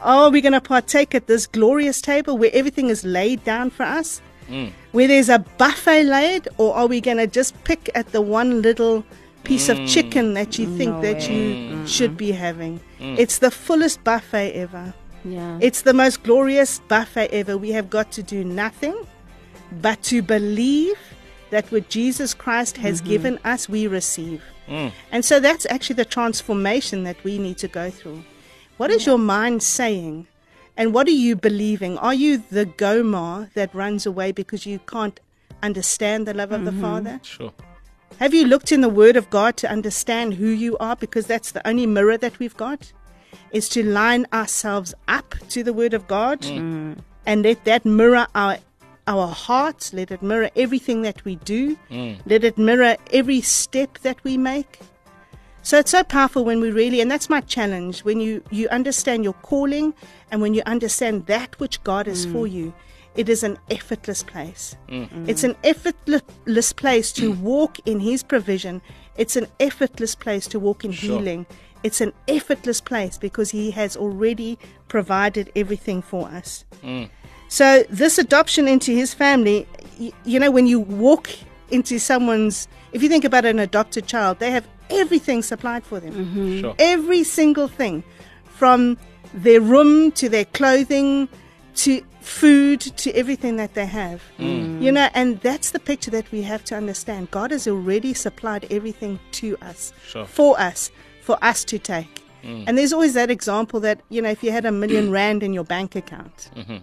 Are 0.00 0.30
we 0.30 0.40
going 0.40 0.52
to 0.52 0.60
partake 0.60 1.14
at 1.14 1.26
this 1.26 1.46
glorious 1.46 2.00
table 2.00 2.38
where 2.38 2.50
everything 2.52 2.90
is 2.90 3.04
laid 3.04 3.42
down 3.42 3.70
for 3.70 3.82
us? 3.82 4.22
Mm. 4.48 4.70
Where 4.92 5.08
there's 5.08 5.28
a 5.28 5.40
buffet 5.40 6.04
laid? 6.04 6.46
Or 6.58 6.74
are 6.74 6.86
we 6.86 7.00
going 7.00 7.16
to 7.16 7.26
just 7.26 7.62
pick 7.64 7.90
at 7.94 8.12
the 8.12 8.20
one 8.20 8.62
little 8.62 9.04
piece 9.42 9.68
of 9.68 9.78
mm. 9.78 9.88
chicken 9.88 10.34
that 10.34 10.58
you 10.58 10.68
mm. 10.68 10.76
think 10.76 10.92
No 10.92 11.00
that 11.00 11.28
you 11.28 11.86
should 11.86 12.16
be 12.16 12.30
having? 12.32 12.80
Mm. 13.00 13.18
It's 13.18 13.38
the 13.38 13.50
fullest 13.50 14.04
buffet 14.04 14.52
ever. 14.52 14.94
Yeah. 15.24 15.58
It's 15.60 15.82
the 15.82 15.94
most 15.94 16.22
glorious 16.22 16.80
buffet 16.80 17.30
ever. 17.32 17.56
We 17.56 17.70
have 17.70 17.88
got 17.90 18.12
to 18.12 18.22
do 18.22 18.44
nothing 18.44 18.94
but 19.80 20.02
to 20.04 20.22
believe 20.22 20.96
that 21.50 21.70
what 21.70 21.88
Jesus 21.88 22.34
Christ 22.34 22.76
has 22.78 23.00
mm-hmm. 23.00 23.10
given 23.10 23.38
us, 23.44 23.68
we 23.68 23.86
receive. 23.86 24.42
Mm. 24.68 24.92
And 25.12 25.24
so 25.24 25.40
that's 25.40 25.66
actually 25.70 25.96
the 25.96 26.04
transformation 26.04 27.04
that 27.04 27.22
we 27.22 27.38
need 27.38 27.58
to 27.58 27.68
go 27.68 27.90
through. 27.90 28.24
What 28.76 28.90
is 28.90 29.06
your 29.06 29.18
mind 29.18 29.62
saying? 29.62 30.26
And 30.76 30.92
what 30.92 31.06
are 31.06 31.12
you 31.12 31.36
believing? 31.36 31.96
Are 31.98 32.14
you 32.14 32.42
the 32.50 32.64
Gomer 32.64 33.50
that 33.54 33.72
runs 33.74 34.06
away 34.06 34.32
because 34.32 34.66
you 34.66 34.80
can't 34.80 35.20
understand 35.62 36.26
the 36.26 36.34
love 36.34 36.50
of 36.50 36.64
the 36.64 36.72
mm-hmm. 36.72 36.80
Father? 36.80 37.20
Sure. 37.22 37.52
Have 38.18 38.34
you 38.34 38.46
looked 38.46 38.72
in 38.72 38.80
the 38.80 38.88
Word 38.88 39.16
of 39.16 39.30
God 39.30 39.56
to 39.58 39.70
understand 39.70 40.34
who 40.34 40.48
you 40.48 40.76
are? 40.78 40.96
Because 40.96 41.26
that's 41.26 41.52
the 41.52 41.66
only 41.66 41.86
mirror 41.86 42.16
that 42.16 42.38
we've 42.38 42.56
got, 42.56 42.92
is 43.52 43.68
to 43.70 43.84
line 43.84 44.26
ourselves 44.32 44.94
up 45.06 45.34
to 45.50 45.62
the 45.62 45.72
Word 45.72 45.94
of 45.94 46.06
God 46.08 46.40
mm. 46.40 46.96
and 47.26 47.42
let 47.42 47.64
that 47.64 47.84
mirror 47.84 48.26
our 48.34 48.58
our 49.06 49.28
hearts, 49.28 49.92
let 49.92 50.10
it 50.10 50.22
mirror 50.22 50.50
everything 50.56 51.02
that 51.02 51.24
we 51.24 51.36
do, 51.36 51.76
mm. 51.90 52.18
let 52.26 52.44
it 52.44 52.56
mirror 52.58 52.96
every 53.12 53.40
step 53.40 53.98
that 53.98 54.22
we 54.24 54.36
make. 54.36 54.80
So 55.62 55.78
it's 55.78 55.92
so 55.92 56.04
powerful 56.04 56.44
when 56.44 56.60
we 56.60 56.70
really, 56.70 57.00
and 57.00 57.10
that's 57.10 57.30
my 57.30 57.40
challenge, 57.40 58.04
when 58.04 58.20
you, 58.20 58.42
you 58.50 58.68
understand 58.68 59.24
your 59.24 59.32
calling 59.34 59.94
and 60.30 60.42
when 60.42 60.52
you 60.52 60.62
understand 60.66 61.26
that 61.26 61.58
which 61.58 61.82
God 61.84 62.06
is 62.06 62.26
for 62.26 62.46
mm. 62.46 62.52
you, 62.52 62.74
it 63.16 63.28
is 63.28 63.42
an 63.42 63.58
effortless 63.70 64.22
place. 64.22 64.76
Mm. 64.88 65.28
It's 65.28 65.44
an 65.44 65.56
effortless 65.64 66.72
place 66.72 67.12
to 67.12 67.32
walk 67.40 67.78
in 67.86 68.00
His 68.00 68.22
provision. 68.22 68.82
It's 69.16 69.36
an 69.36 69.46
effortless 69.60 70.14
place 70.14 70.46
to 70.48 70.58
walk 70.58 70.84
in 70.84 70.92
Sure. 70.92 71.18
healing. 71.18 71.46
It's 71.82 72.00
an 72.00 72.12
effortless 72.28 72.80
place 72.80 73.16
because 73.16 73.50
He 73.50 73.70
has 73.70 73.96
already 73.96 74.58
provided 74.88 75.52
everything 75.54 76.02
for 76.02 76.28
us. 76.28 76.64
So 77.48 77.84
this 77.88 78.18
adoption 78.18 78.66
into 78.68 78.92
his 78.92 79.14
family, 79.14 79.66
y- 79.98 80.12
you 80.24 80.38
know, 80.40 80.50
when 80.50 80.66
you 80.66 80.80
walk 80.80 81.30
into 81.70 81.98
someone's, 81.98 82.68
if 82.92 83.02
you 83.02 83.08
think 83.08 83.24
about 83.24 83.44
an 83.44 83.58
adopted 83.58 84.06
child, 84.06 84.38
they 84.38 84.50
have 84.50 84.66
everything 84.90 85.42
supplied 85.42 85.84
for 85.84 86.00
them. 86.00 86.12
Mm-hmm. 86.12 86.60
Sure. 86.60 86.74
Every 86.78 87.24
single 87.24 87.68
thing, 87.68 88.02
from 88.46 88.96
their 89.32 89.60
room 89.60 90.12
to 90.12 90.28
their 90.28 90.44
clothing 90.46 91.28
to 91.76 92.00
food 92.20 92.80
to 92.80 93.12
everything 93.12 93.56
that 93.56 93.74
they 93.74 93.84
have. 93.86 94.22
Mm. 94.38 94.80
You 94.80 94.92
know, 94.92 95.08
and 95.12 95.40
that's 95.40 95.72
the 95.72 95.80
picture 95.80 96.10
that 96.12 96.30
we 96.30 96.42
have 96.42 96.62
to 96.64 96.76
understand. 96.76 97.30
God 97.32 97.50
has 97.50 97.66
already 97.66 98.14
supplied 98.14 98.66
everything 98.70 99.18
to 99.32 99.56
us, 99.60 99.92
Sure. 100.06 100.24
for 100.24 100.58
us, 100.60 100.90
for 101.22 101.36
us 101.42 101.64
to 101.64 101.78
take. 101.78 102.22
Mm. 102.44 102.64
And 102.68 102.78
there's 102.78 102.92
always 102.92 103.14
that 103.14 103.30
example 103.30 103.80
that, 103.80 104.00
you 104.08 104.22
know, 104.22 104.30
if 104.30 104.42
you 104.44 104.52
had 104.52 104.64
a 104.64 104.72
million 104.72 105.10
rand 105.18 105.42
in 105.42 105.52
your 105.52 105.64
bank 105.64 105.96
account, 105.96 106.50
mm-hmm. 106.56 106.76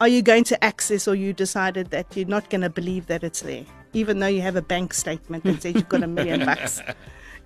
Are 0.00 0.08
you 0.08 0.22
going 0.22 0.44
to 0.44 0.64
access 0.64 1.06
or 1.06 1.14
you 1.14 1.32
decided 1.32 1.90
that 1.90 2.16
you're 2.16 2.26
not 2.26 2.48
going 2.50 2.62
to 2.62 2.70
believe 2.70 3.06
that 3.06 3.22
it's 3.22 3.42
there? 3.42 3.64
Even 3.92 4.18
though 4.20 4.26
you 4.26 4.40
have 4.40 4.56
a 4.56 4.62
bank 4.62 4.94
statement 4.94 5.44
that 5.44 5.62
says 5.62 5.74
you've 5.74 5.88
got 5.88 6.02
a 6.02 6.06
million 6.06 6.44
bucks. 6.44 6.80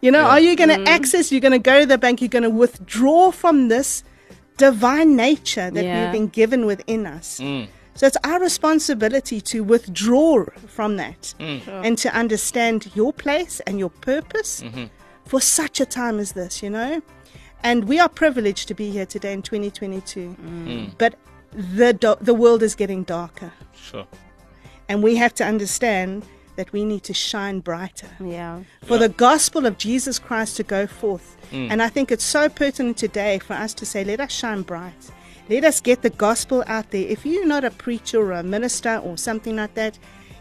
You 0.01 0.11
know 0.11 0.25
are 0.25 0.41
you 0.41 0.55
going 0.55 0.69
to 0.69 0.77
mm. 0.77 0.87
access 0.87 1.33
you're 1.33 1.41
going 1.41 1.53
to 1.53 1.59
go 1.59 1.81
to 1.81 1.87
the 1.87 1.97
bank 1.97 2.21
you're 2.21 2.29
going 2.29 2.43
to 2.43 2.51
withdraw 2.51 3.31
from 3.31 3.69
this 3.69 4.05
divine 4.59 5.17
nature 5.17 5.71
that 5.71 5.83
Yeah. 5.83 6.03
we've 6.03 6.13
been 6.13 6.27
given 6.29 6.67
within 6.67 7.07
us? 7.07 7.41
Mm. 7.41 7.69
So 7.95 8.09
it's 8.09 8.19
our 8.23 8.39
responsibility 8.39 9.41
to 9.41 9.65
withdraw 9.65 10.45
from 10.67 10.99
that 10.99 11.33
mm. 11.41 11.67
and 11.69 11.97
to 11.99 12.15
understand 12.15 12.91
your 12.95 13.15
place 13.15 13.61
and 13.61 13.79
your 13.79 13.89
purpose 13.89 14.61
mm-hmm. 14.61 14.87
for 15.25 15.41
such 15.41 15.81
a 15.81 15.87
time 15.87 16.19
as 16.19 16.33
this 16.33 16.63
you 16.63 16.69
know? 16.69 17.01
And 17.63 17.85
we 17.85 17.99
are 17.99 18.11
privileged 18.11 18.69
to 18.69 18.75
be 18.75 18.91
here 18.91 19.07
today 19.07 19.33
in 19.33 19.41
2022. 19.41 20.37
Mm. 20.39 20.99
But 20.99 21.15
the 21.55 21.93
do- 21.93 22.17
the 22.21 22.35
world 22.35 22.63
is 22.63 22.75
getting 22.75 23.03
darker, 23.05 23.53
Sure. 23.75 24.07
and 24.89 25.03
we 25.03 25.17
have 25.17 25.35
to 25.35 25.45
understand 25.45 26.25
that 26.57 26.73
we 26.73 26.85
need 26.85 27.03
to 27.05 27.15
shine 27.15 27.59
brighter 27.61 28.09
Yeah. 28.21 28.61
for 28.85 28.97
the 28.99 29.09
gospel 29.09 29.67
of 29.67 29.77
Jesus 29.77 30.19
Christ 30.19 30.57
to 30.59 30.63
go 30.63 30.87
forth. 30.87 31.37
Mm. 31.53 31.69
And 31.71 31.83
I 31.83 31.89
think 31.89 32.13
it's 32.13 32.25
so 32.25 32.49
pertinent 32.49 32.97
today 32.97 33.39
for 33.41 33.55
us 33.55 33.75
to 33.75 33.85
say, 33.87 34.05
let 34.05 34.21
us 34.21 34.31
shine 34.33 34.63
bright. 34.63 35.11
Let 35.49 35.65
us 35.65 35.81
get 35.81 36.03
the 36.03 36.11
gospel 36.11 36.63
out 36.69 36.91
there. 36.91 37.07
If 37.09 37.27
you're 37.27 37.47
not 37.47 37.65
a 37.65 37.71
preacher 37.71 38.21
or 38.21 38.33
a 38.33 38.43
minister 38.45 38.97
or 38.99 39.19
something 39.19 39.57
like 39.57 39.75
that, 39.75 39.99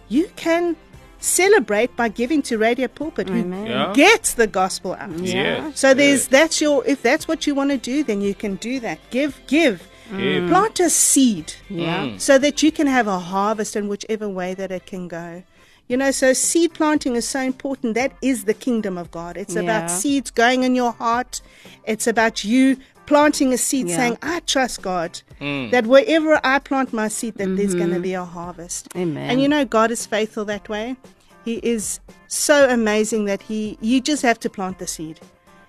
you 0.07 0.29
can 0.35 0.75
celebrate 1.19 1.95
by 1.95 2.09
giving 2.09 2.41
to 2.43 2.57
Radio 2.57 2.87
Pulpit, 2.87 3.29
who 3.29 3.39
Yeah. 3.65 3.91
gets 3.95 4.33
the 4.35 4.45
gospel 4.47 4.93
out. 4.99 5.17
Yeah. 5.19 5.71
So 5.73 5.93
there's 5.93 6.27
that's 6.27 6.61
your 6.61 6.85
if 6.85 7.01
that's 7.01 7.27
what 7.27 7.47
you 7.47 7.55
want 7.55 7.71
to 7.71 7.77
do, 7.77 8.03
then 8.03 8.21
you 8.21 8.35
can 8.35 8.55
do 8.55 8.79
that. 8.81 8.99
Give, 9.09 9.39
give, 9.47 9.87
Give. 10.17 10.43
Mm. 10.43 10.49
plant 10.49 10.79
a 10.79 10.89
seed 10.89 11.53
Yeah. 11.69 12.05
Mm. 12.05 12.19
so 12.19 12.37
that 12.37 12.63
you 12.63 12.71
can 12.71 12.87
have 12.87 13.07
a 13.07 13.19
harvest 13.19 13.75
in 13.75 13.87
whichever 13.87 14.29
way 14.29 14.53
that 14.53 14.71
it 14.71 14.85
can 14.85 15.07
go. 15.07 15.43
You 15.87 15.97
know, 15.97 16.11
so 16.11 16.33
seed 16.33 16.73
planting 16.73 17.15
is 17.15 17.27
so 17.27 17.41
important. 17.41 17.93
That 17.95 18.13
is 18.21 18.45
the 18.45 18.53
kingdom 18.53 18.97
of 18.97 19.11
God. 19.11 19.35
It's 19.37 19.55
Yeah. 19.55 19.61
about 19.61 19.91
seeds 19.91 20.31
going 20.31 20.63
in 20.63 20.75
your 20.75 20.93
heart. 20.93 21.41
It's 21.85 22.07
about 22.07 22.43
you 22.43 22.77
planting 23.05 23.53
a 23.53 23.57
seed 23.57 23.89
Yeah. 23.89 23.97
saying, 23.97 24.17
I 24.21 24.39
trust 24.41 24.81
God. 24.81 25.21
Mm. 25.41 25.71
That 25.71 25.85
wherever 25.87 26.39
I 26.43 26.59
plant 26.59 26.93
my 26.93 27.09
seed, 27.09 27.35
that 27.35 27.55
there's 27.57 27.75
going 27.75 27.89
to 27.89 27.95
mm-hmm. 27.95 28.01
be 28.01 28.13
a 28.13 28.23
harvest. 28.23 28.87
Amen. 28.95 29.29
And 29.29 29.41
you 29.41 29.49
know, 29.49 29.65
God 29.65 29.91
is 29.91 30.05
faithful 30.05 30.45
that 30.45 30.69
way. 30.69 30.95
He 31.43 31.55
is 31.55 31.99
so 32.27 32.69
amazing 32.69 33.25
that 33.25 33.41
He, 33.43 33.77
you 33.81 33.99
just 33.99 34.21
have 34.23 34.39
to 34.41 34.49
plant 34.49 34.79
the 34.79 34.87
seed. 34.87 35.19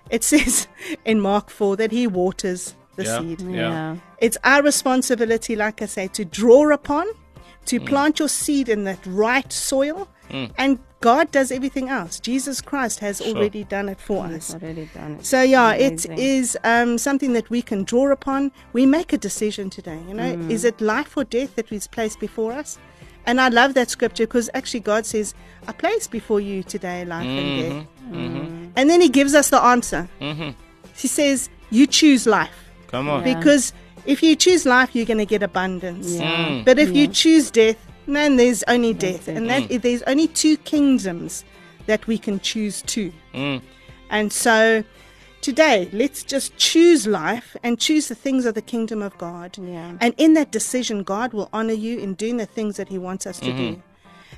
It 0.09 0.23
says 0.23 0.67
in 1.05 1.19
Mark 1.19 1.49
4 1.49 1.75
that 1.75 1.91
He 1.91 2.07
waters 2.07 2.73
the 2.95 3.03
Yeah. 3.03 3.19
seed. 3.19 3.41
Yeah. 3.41 3.49
Yeah. 3.51 3.95
It's 4.19 4.37
our 4.43 4.61
responsibility, 4.61 5.55
like 5.55 5.81
I 5.81 5.85
say, 5.85 6.07
to 6.09 6.25
draw 6.25 6.71
upon, 6.73 7.07
to 7.65 7.79
mm. 7.79 7.85
plant 7.85 8.19
your 8.19 8.29
seed 8.29 8.69
in 8.69 8.83
that 8.83 8.99
right 9.05 9.51
soil, 9.51 10.07
mm. 10.29 10.51
and 10.57 10.79
God 11.01 11.29
does 11.29 11.51
everything 11.51 11.89
else. 11.89 12.19
Jesus 12.19 12.61
Christ 12.61 12.99
has 12.99 13.21
already 13.21 13.63
done 13.63 13.89
it 13.89 13.99
for 13.99 14.25
us. 14.25 14.55
Already 14.55 14.89
done 14.93 15.17
it. 15.19 15.25
So 15.25 15.43
yeah, 15.43 15.73
it 15.73 16.05
Amazing. 16.05 16.17
is 16.17 16.57
um, 16.63 16.97
something 16.97 17.33
that 17.33 17.47
we 17.51 17.61
can 17.61 17.83
draw 17.83 18.11
upon. 18.11 18.51
We 18.73 18.87
make 18.87 19.13
a 19.13 19.17
decision 19.17 19.69
today. 19.69 19.99
You 20.07 20.15
know, 20.15 20.35
mm. 20.35 20.49
is 20.49 20.65
it 20.65 20.81
life 20.81 21.15
or 21.15 21.23
death 21.23 21.55
that 21.57 21.71
is 21.71 21.85
placed 21.87 22.19
before 22.19 22.53
us? 22.53 22.79
And 23.27 23.41
I 23.41 23.49
love 23.49 23.73
that 23.73 23.89
scripture 23.89 24.25
because 24.25 24.49
actually 24.53 24.79
God 24.79 25.05
says, 25.05 25.33
"I 25.67 25.73
place 25.73 26.07
before 26.07 26.39
you 26.39 26.63
today 26.63 27.05
life 27.05 27.25
and 27.25 27.39
mm-hmm. 27.39 27.79
death," 27.79 27.87
mm-hmm. 28.11 28.67
and 28.75 28.89
then 28.89 29.01
He 29.01 29.09
gives 29.09 29.33
us 29.35 29.49
the 29.49 29.61
answer. 29.61 30.07
Mm-hmm. 30.21 30.51
He 30.95 31.07
says, 31.07 31.49
"You 31.69 31.87
choose 31.87 32.25
life." 32.27 32.64
Come 32.95 33.09
on. 33.09 33.27
Yeah. 33.27 33.37
Because 33.37 33.73
if 34.05 34.23
you 34.23 34.37
choose 34.37 34.65
life, 34.65 34.95
you're 34.95 35.05
going 35.05 35.17
to 35.17 35.25
get 35.25 35.43
abundance. 35.43 36.15
Yeah. 36.15 36.47
Mm. 36.47 36.65
But 36.65 36.79
if 36.79 36.95
you 36.95 37.09
choose 37.09 37.51
death, 37.51 37.77
then 38.07 38.37
there's 38.37 38.63
only 38.69 38.93
death. 38.93 39.27
And 39.27 39.49
that 39.49 39.63
mm. 39.63 39.81
there's 39.81 40.01
only 40.03 40.27
two 40.29 40.55
kingdoms 40.57 41.43
that 41.87 42.07
we 42.07 42.17
can 42.17 42.39
choose 42.39 42.81
to. 42.83 43.11
Mm. 43.33 43.61
And 44.09 44.31
so 44.31 44.85
today, 45.41 45.89
let's 45.91 46.23
just 46.23 46.55
choose 46.55 47.05
life 47.05 47.57
and 47.63 47.77
choose 47.77 48.07
the 48.07 48.15
things 48.15 48.45
of 48.45 48.55
the 48.55 48.61
kingdom 48.61 49.01
of 49.01 49.17
God. 49.17 49.57
Yeah. 49.57 49.97
And 49.99 50.13
in 50.17 50.33
that 50.35 50.51
decision, 50.51 51.03
God 51.03 51.33
will 51.33 51.49
honor 51.51 51.73
you 51.73 51.99
in 51.99 52.13
doing 52.13 52.37
the 52.37 52.45
things 52.45 52.77
that 52.77 52.87
He 52.87 52.97
wants 52.97 53.27
us 53.27 53.39
to 53.39 53.51
do. 53.51 53.71
Mm-hmm. 53.71 53.81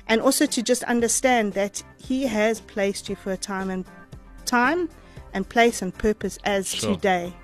And 0.08 0.20
also 0.20 0.46
to 0.46 0.62
just 0.64 0.82
understand 0.84 1.52
that 1.52 1.84
He 1.96 2.26
has 2.26 2.60
placed 2.60 3.08
you 3.08 3.14
for 3.14 3.30
a 3.30 3.36
time 3.36 3.70
and 3.70 3.84
time 4.46 4.88
and 5.32 5.48
place 5.48 5.80
and 5.80 5.96
purpose 5.96 6.38
as 6.42 6.74
Sure. 6.74 6.94
today. 6.94 7.34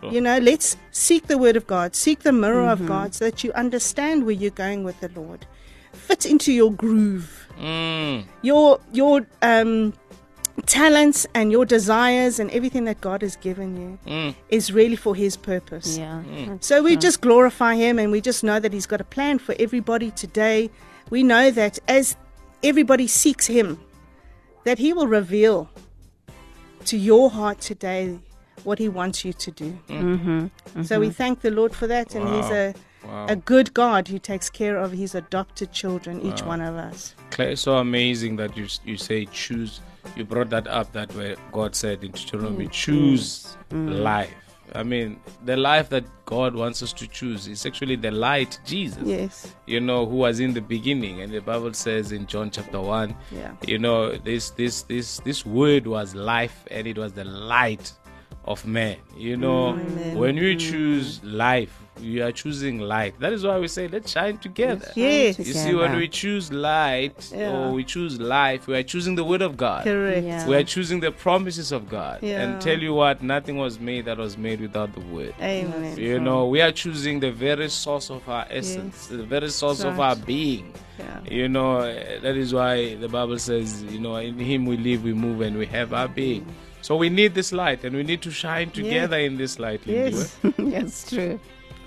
Sure. 0.00 0.12
You 0.12 0.20
know, 0.20 0.38
let's 0.38 0.76
seek 0.90 1.26
the 1.26 1.38
word 1.38 1.56
of 1.56 1.66
God, 1.66 1.96
seek 1.96 2.20
the 2.20 2.32
mirror 2.32 2.68
of 2.68 2.86
God 2.86 3.14
so 3.14 3.24
that 3.26 3.42
you 3.42 3.52
understand 3.52 4.24
where 4.24 4.34
you're 4.34 4.50
going 4.50 4.84
with 4.84 5.00
the 5.00 5.08
Lord. 5.14 5.46
Fit 5.92 6.24
into 6.26 6.52
your 6.52 6.72
groove. 6.72 7.48
Mm. 7.58 8.24
Your 8.42 8.78
your 8.92 9.26
um 9.42 9.92
talents 10.66 11.26
and 11.34 11.50
your 11.52 11.64
desires 11.64 12.38
and 12.40 12.50
everything 12.50 12.84
that 12.84 13.00
God 13.00 13.22
has 13.22 13.36
given 13.36 13.76
you 13.76 13.98
Mm. 14.06 14.34
is 14.48 14.72
really 14.72 14.96
for 14.96 15.14
his 15.14 15.36
purpose. 15.36 15.96
Yeah. 15.98 16.22
So 16.60 16.82
we 16.82 16.96
just 16.96 17.20
glorify 17.20 17.74
him 17.76 17.98
and 17.98 18.10
we 18.12 18.20
just 18.20 18.42
know 18.44 18.58
that 18.60 18.72
he's 18.72 18.86
got 18.86 19.00
a 19.00 19.04
plan 19.04 19.38
for 19.38 19.54
everybody 19.58 20.10
today. 20.10 20.70
We 21.10 21.22
know 21.22 21.50
that 21.50 21.78
as 21.88 22.16
everybody 22.62 23.06
seeks 23.06 23.46
him, 23.46 23.78
that 24.64 24.78
he 24.78 24.92
will 24.92 25.06
reveal 25.06 25.68
to 26.86 26.96
your 26.96 27.30
heart 27.30 27.60
today 27.60 28.18
what 28.64 28.78
he 28.78 28.88
wants 28.88 29.24
you 29.24 29.32
to 29.32 29.50
do. 29.50 29.78
Mm-hmm. 29.88 30.82
So 30.82 31.00
we 31.00 31.10
thank 31.10 31.40
the 31.40 31.50
Lord 31.50 31.74
for 31.74 31.86
that 31.86 32.14
and 32.14 32.28
he's 32.28 32.50
a 32.50 32.74
Wow. 33.06 33.26
a 33.28 33.36
good 33.36 33.72
God 33.74 34.08
who 34.08 34.18
takes 34.18 34.50
care 34.50 34.76
of 34.76 34.90
his 34.90 35.14
adopted 35.14 35.70
children, 35.72 36.20
each 36.20 36.42
one 36.42 36.60
of 36.60 36.74
us. 36.74 37.14
Claire, 37.30 37.50
it's 37.50 37.62
so 37.62 37.76
amazing 37.78 38.36
that 38.36 38.56
you 38.56 38.66
you 38.84 38.96
say 38.96 39.24
choose. 39.26 39.80
You 40.16 40.24
brought 40.24 40.50
that 40.50 40.66
up 40.66 40.92
that 40.94 41.14
way. 41.14 41.36
God 41.52 41.76
said 41.76 42.02
in 42.02 42.10
Deuteronomy, 42.10 42.66
Mm. 42.66 42.72
choose 42.72 43.56
life. 43.70 44.34
I 44.74 44.82
mean, 44.82 45.18
the 45.44 45.56
life 45.56 45.88
that 45.90 46.04
God 46.26 46.54
wants 46.56 46.82
us 46.82 46.92
to 46.94 47.06
choose 47.06 47.46
is 47.46 47.64
actually 47.64 47.96
the 47.96 48.10
light, 48.10 48.58
Jesus. 48.66 49.02
Yes. 49.06 49.54
You 49.66 49.80
know, 49.80 50.04
who 50.04 50.16
was 50.16 50.40
in 50.40 50.52
the 50.52 50.60
beginning, 50.60 51.22
and 51.22 51.32
the 51.32 51.40
Bible 51.40 51.72
says 51.74 52.12
in 52.12 52.26
John 52.26 52.50
chapter 52.50 52.80
one. 52.80 53.14
Yeah. 53.30 53.52
You 53.66 53.78
know, 53.78 54.16
this 54.16 54.50
this 54.50 54.82
this 54.82 55.20
this 55.20 55.46
word 55.46 55.86
was 55.86 56.14
life, 56.16 56.64
and 56.70 56.86
it 56.86 56.98
was 56.98 57.12
the 57.12 57.24
light 57.24 57.92
of 58.48 58.66
man. 58.66 58.96
You 59.16 59.36
know, 59.36 59.74
when 60.14 60.36
we 60.36 60.56
choose 60.56 61.22
life, 61.22 61.72
we 62.00 62.20
are 62.22 62.30
choosing 62.32 62.78
light. 62.78 63.18
That 63.18 63.32
is 63.32 63.44
why 63.44 63.58
we 63.58 63.66
say, 63.68 63.88
let's 63.88 64.10
shine 64.12 64.38
together. 64.38 64.90
Yes. 64.94 65.38
You 65.38 65.52
see, 65.52 65.74
when 65.74 65.96
we 65.96 66.06
choose 66.08 66.52
light 66.52 67.30
Yeah. 67.34 67.50
or 67.52 67.72
we 67.72 67.82
choose 67.84 68.20
life, 68.20 68.66
we 68.68 68.76
are 68.76 68.84
choosing 68.84 69.16
the 69.16 69.24
word 69.24 69.42
of 69.42 69.56
God. 69.56 69.84
Correct. 69.84 70.24
Yeah. 70.24 70.46
We 70.46 70.54
are 70.56 70.62
choosing 70.64 71.00
the 71.00 71.10
promises 71.10 71.72
of 71.72 71.88
God. 71.90 72.20
Yeah. 72.22 72.42
And 72.42 72.60
tell 72.62 72.78
you 72.78 72.94
what, 72.94 73.22
nothing 73.22 73.58
was 73.58 73.78
made 73.80 74.04
that 74.06 74.16
was 74.16 74.38
made 74.38 74.60
without 74.60 74.94
the 74.94 75.00
word. 75.00 75.34
Amen. 75.40 75.98
You 75.98 76.20
know, 76.20 76.46
we 76.46 76.60
are 76.60 76.72
choosing 76.72 77.20
the 77.20 77.32
very 77.32 77.68
source 77.68 78.10
of 78.10 78.26
our 78.28 78.46
essence, 78.48 79.08
the 79.08 79.24
very 79.24 79.50
source 79.50 79.82
of 79.82 79.98
our 80.00 80.16
being. 80.16 80.72
Yeah. 81.00 81.20
You 81.28 81.48
know, 81.48 81.80
that 81.82 82.36
is 82.36 82.54
why 82.54 82.94
the 82.94 83.08
Bible 83.08 83.38
says, 83.38 83.82
you 83.84 83.98
know, 84.00 84.16
in 84.16 84.38
Him 84.38 84.66
we 84.66 84.76
live, 84.76 85.02
we 85.04 85.12
move, 85.14 85.40
and 85.42 85.58
we 85.58 85.66
have 85.66 85.92
our 85.92 86.08
being. 86.08 86.46
So 86.82 86.96
we 86.96 87.08
need 87.08 87.34
this 87.34 87.52
light, 87.52 87.84
and 87.84 87.94
we 87.96 88.02
need 88.02 88.22
to 88.22 88.30
shine 88.30 88.70
together 88.70 89.18
in 89.18 89.36
this 89.36 89.58
light. 89.58 89.82
Lindiwe. 89.84 90.12
Yes. 90.12 90.38
That's 90.58 91.10
true. 91.10 91.40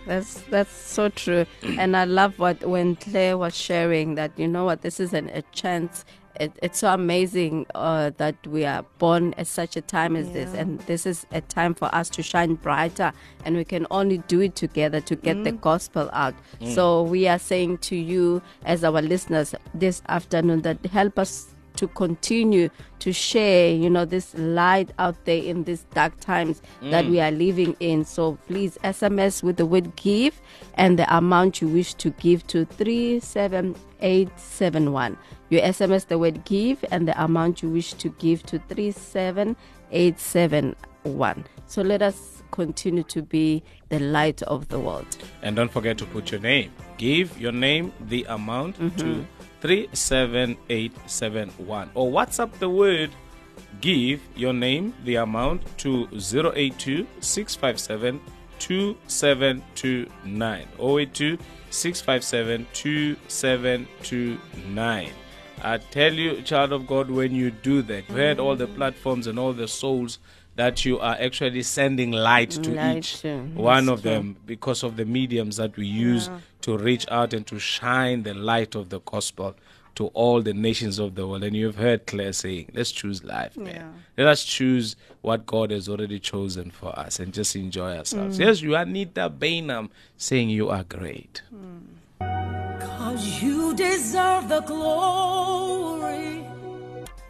That's 0.05 0.41
that's 0.49 0.73
so 0.73 1.09
true. 1.09 1.45
and 1.63 1.95
I 1.95 2.05
love 2.05 2.39
what 2.39 2.63
when 2.65 2.95
Claire 2.95 3.37
was 3.37 3.55
sharing 3.55 4.15
that 4.15 4.31
you 4.35 4.47
know 4.47 4.65
what 4.65 4.81
this 4.81 4.99
is 4.99 5.13
an, 5.13 5.29
a 5.29 5.43
chance. 5.51 6.05
It, 6.39 6.57
it's 6.63 6.79
so 6.79 6.91
amazing 6.93 7.67
uh, 7.75 8.11
that 8.17 8.35
we 8.47 8.65
are 8.65 8.83
born 8.97 9.35
at 9.37 9.45
such 9.47 9.75
a 9.75 9.81
time 9.81 10.15
as 10.15 10.31
this, 10.31 10.53
and 10.55 10.79
this 10.81 11.05
is 11.05 11.27
a 11.31 11.41
time 11.41 11.75
for 11.75 11.93
us 11.93 12.09
to 12.11 12.23
shine 12.23 12.55
brighter, 12.55 13.11
and 13.45 13.57
we 13.57 13.65
can 13.65 13.85
only 13.91 14.19
do 14.19 14.39
it 14.39 14.55
together 14.55 15.01
to 15.01 15.15
get 15.15 15.43
the 15.43 15.51
gospel 15.51 16.09
out. 16.13 16.33
So 16.73 17.03
we 17.03 17.27
are 17.27 17.37
saying 17.37 17.79
to 17.79 17.95
you, 17.95 18.41
as 18.65 18.83
our 18.83 19.01
listeners, 19.01 19.53
this 19.73 20.01
afternoon, 20.07 20.61
that 20.61 20.83
help 20.85 21.19
us 21.19 21.50
to 21.81 21.87
continue 21.87 22.69
to 22.99 23.11
share, 23.11 23.73
you 23.73 23.89
know, 23.89 24.05
this 24.05 24.35
light 24.35 24.91
out 24.99 25.15
there 25.25 25.41
in 25.41 25.63
these 25.63 25.81
dark 25.95 26.13
times 26.19 26.61
that 26.83 27.07
we 27.07 27.19
are 27.19 27.31
living 27.31 27.75
in. 27.79 28.05
So 28.05 28.37
please 28.47 28.77
SMS 28.83 29.41
with 29.41 29.57
the 29.57 29.65
word 29.65 29.95
give 29.95 30.39
and 30.75 30.99
the 30.99 31.17
amount 31.17 31.59
you 31.59 31.67
wish 31.67 31.95
to 31.95 32.11
give 32.11 32.45
to 32.47 32.65
37871. 32.65 35.17
You 35.49 35.59
SMS 35.59 36.05
the 36.05 36.19
word 36.19 36.45
give 36.45 36.85
and 36.91 37.07
the 37.07 37.19
amount 37.21 37.63
you 37.63 37.69
wish 37.69 37.93
to 37.93 38.09
give 38.09 38.43
to 38.43 38.59
37871. 38.59 41.45
So 41.65 41.81
let 41.81 42.03
us 42.03 42.43
continue 42.51 43.01
to 43.03 43.23
be 43.23 43.63
the 43.89 43.97
light 43.99 44.43
of 44.43 44.67
the 44.67 44.79
world. 44.79 45.17
And 45.41 45.55
don't 45.55 45.71
forget 45.71 45.97
to 45.97 46.05
put 46.05 46.29
your 46.31 46.41
name. 46.41 46.71
Give 46.99 47.35
your 47.41 47.53
name, 47.53 47.91
the 48.07 48.23
amount 48.25 48.77
Mm-hmm. 48.77 48.99
to 48.99 49.25
37871. 49.61 51.91
Or 51.93 52.11
WhatsApp 52.11 52.51
the 52.59 52.69
word 52.69 53.11
give 53.79 54.19
your 54.35 54.51
name, 54.53 54.93
the 55.05 55.15
amount 55.15 55.63
to 55.79 56.09
082 56.11 57.07
657 57.21 58.19
2729. 58.59 60.67
082 60.79 61.37
657 61.69 62.67
2729. 62.73 65.09
I 65.63 65.77
tell 65.77 66.13
you, 66.13 66.41
child 66.41 66.73
of 66.73 66.87
God, 66.87 67.11
when 67.11 67.35
you 67.35 67.51
do 67.51 67.83
that, 67.83 68.09
you 68.09 68.15
had 68.15 68.39
all 68.39 68.55
the 68.55 68.65
platforms 68.67 69.27
and 69.27 69.37
all 69.37 69.53
the 69.53 69.67
souls 69.67 70.17
that 70.55 70.83
you 70.85 70.99
are 70.99 71.15
actually 71.19 71.63
sending 71.63 72.11
light 72.11 72.51
to 72.51 72.71
Light 72.71 72.97
each 72.97 73.21
to. 73.21 73.39
one 73.55 73.85
That's 73.85 73.99
of 73.99 74.03
them 74.03 74.35
because 74.45 74.83
of 74.83 74.97
the 74.97 75.05
mediums 75.05 75.57
that 75.57 75.75
we 75.77 75.85
use 75.87 76.29
to 76.61 76.77
reach 76.77 77.05
out 77.09 77.33
and 77.33 77.47
to 77.47 77.57
shine 77.59 78.23
the 78.23 78.33
light 78.33 78.75
of 78.75 78.89
the 78.89 78.99
gospel. 79.01 79.55
to 79.93 80.07
all 80.13 80.41
the 80.41 80.53
nations 80.53 80.99
of 80.99 81.15
the 81.15 81.27
world. 81.27 81.43
And 81.43 81.53
you've 81.53 81.75
heard 81.75 82.07
Claire 82.07 82.31
saying, 82.31 82.71
let's 82.73 82.93
choose 82.93 83.25
life, 83.25 83.57
man. 83.57 83.75
Yeah. 83.75 83.89
Let 84.23 84.27
us 84.31 84.45
choose 84.45 84.95
what 85.19 85.45
God 85.45 85.69
has 85.71 85.89
already 85.89 86.17
chosen 86.17 86.71
for 86.71 86.97
us 86.97 87.19
and 87.19 87.33
just 87.33 87.57
enjoy 87.57 87.97
ourselves. 87.97 88.37
Mm. 88.39 88.45
Yes, 88.45 88.61
you 88.61 88.73
are 88.77 88.83
Anita 88.83 89.29
Bainham 89.29 89.89
saying 90.15 90.49
you 90.49 90.69
are 90.69 90.85
great. 90.85 91.41
Mm. 91.53 92.79
Cause 92.79 93.43
you 93.43 93.75
deserve 93.75 94.47
the 94.47 94.61
glory. 94.61 96.40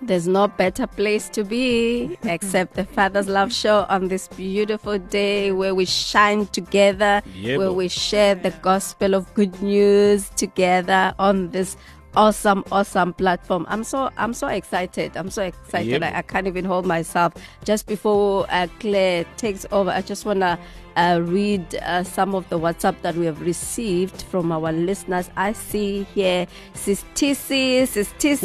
There's 0.04 0.28
no 0.28 0.48
better 0.48 0.88
place 0.88 1.30
to 1.30 1.44
be 1.44 2.18
except 2.24 2.74
the 2.74 2.86
Father's 2.86 3.28
Love 3.28 3.54
Show 3.54 3.86
on 3.88 4.08
this 4.08 4.28
beautiful 4.30 4.98
day 4.98 5.52
where 5.52 5.76
we 5.76 5.86
shine 5.86 6.48
together, 6.48 7.22
Yeah, 7.36 7.58
where 7.58 7.72
we 7.72 7.88
share 7.88 8.34
the 8.34 8.50
gospel 8.50 9.14
of 9.14 9.32
good 9.36 9.62
news 9.62 10.30
together 10.30 11.14
on 11.20 11.52
this 11.52 11.78
awesome 12.15 12.63
awesome 12.71 13.13
platform. 13.13 13.65
I'm 13.69 13.84
so 13.84 14.10
i'm 14.17 14.34
so 14.34 14.47
excited. 14.47 15.15
I'm 15.15 15.30
so 15.30 15.43
excited. 15.43 15.88
Yeah, 15.89 16.00
bo. 16.00 16.06
I, 16.08 16.17
I 16.19 16.21
can't 16.21 16.47
even 16.47 16.65
hold 16.65 16.86
myself. 16.86 17.34
Just 17.63 17.88
before 17.88 18.45
uh, 18.50 18.67
claire 18.80 19.26
takes 19.38 19.65
over 19.71 19.91
i 19.91 20.02
just 20.02 20.26
want 20.26 20.39
to 20.41 20.60
uh, 20.97 21.21
read 21.24 21.63
uh, 21.76 22.04
some 22.04 22.36
of 22.36 22.47
the 22.50 22.60
whatsapp 22.60 23.02
that 23.02 23.15
we 23.15 23.26
have 23.26 23.39
received 23.41 24.24
from 24.24 24.52
our 24.52 24.74
listeners. 24.74 25.30
I 25.38 25.54
see 25.54 26.04
here 26.13 26.47
sis 26.74 27.06
tc 27.15 27.88
sis 27.88 28.10
tc 28.19 28.41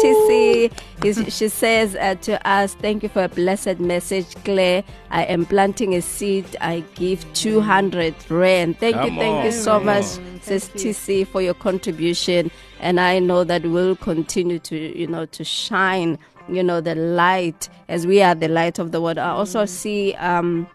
tc 0.00 0.72
is- 1.04 1.34
she 1.36 1.48
says 1.48 1.96
uh, 1.96 2.14
to 2.22 2.34
us 2.48 2.74
thank 2.74 3.02
you 3.02 3.08
for 3.08 3.24
a 3.24 3.28
blessed 3.28 3.80
message 3.80 4.34
claire. 4.44 4.84
I 5.10 5.24
am 5.24 5.46
planting 5.46 5.94
a 5.94 6.00
seed. 6.02 6.56
I 6.60 6.84
give 6.94 7.24
200 7.34 8.14
rand. 8.30 8.78
Thank 8.78 8.94
Come 8.96 9.14
you 9.14 9.18
thank 9.20 9.44
you 9.44 9.52
so 9.52 9.72
come 9.78 9.86
much 9.86 10.04
on. 10.18 10.40
says 10.42 10.68
TC 10.70 11.26
for 11.26 11.42
your 11.42 11.54
contribution 11.54 12.50
and 12.84 13.00
I 13.00 13.18
know 13.18 13.44
that 13.44 13.62
we'll 13.64 13.96
continue 13.96 14.58
to 14.60 14.76
you 14.98 15.06
know 15.06 15.26
to 15.26 15.42
shine 15.42 16.18
you 16.48 16.62
know 16.62 16.80
the 16.80 16.94
light 16.94 17.68
as 17.88 18.06
we 18.06 18.22
are 18.22 18.34
the 18.34 18.48
light 18.48 18.78
of 18.78 18.92
the 18.92 19.00
world. 19.00 19.18
I 19.18 19.30
also 19.30 19.64
see 19.64 20.14
um 20.14 20.68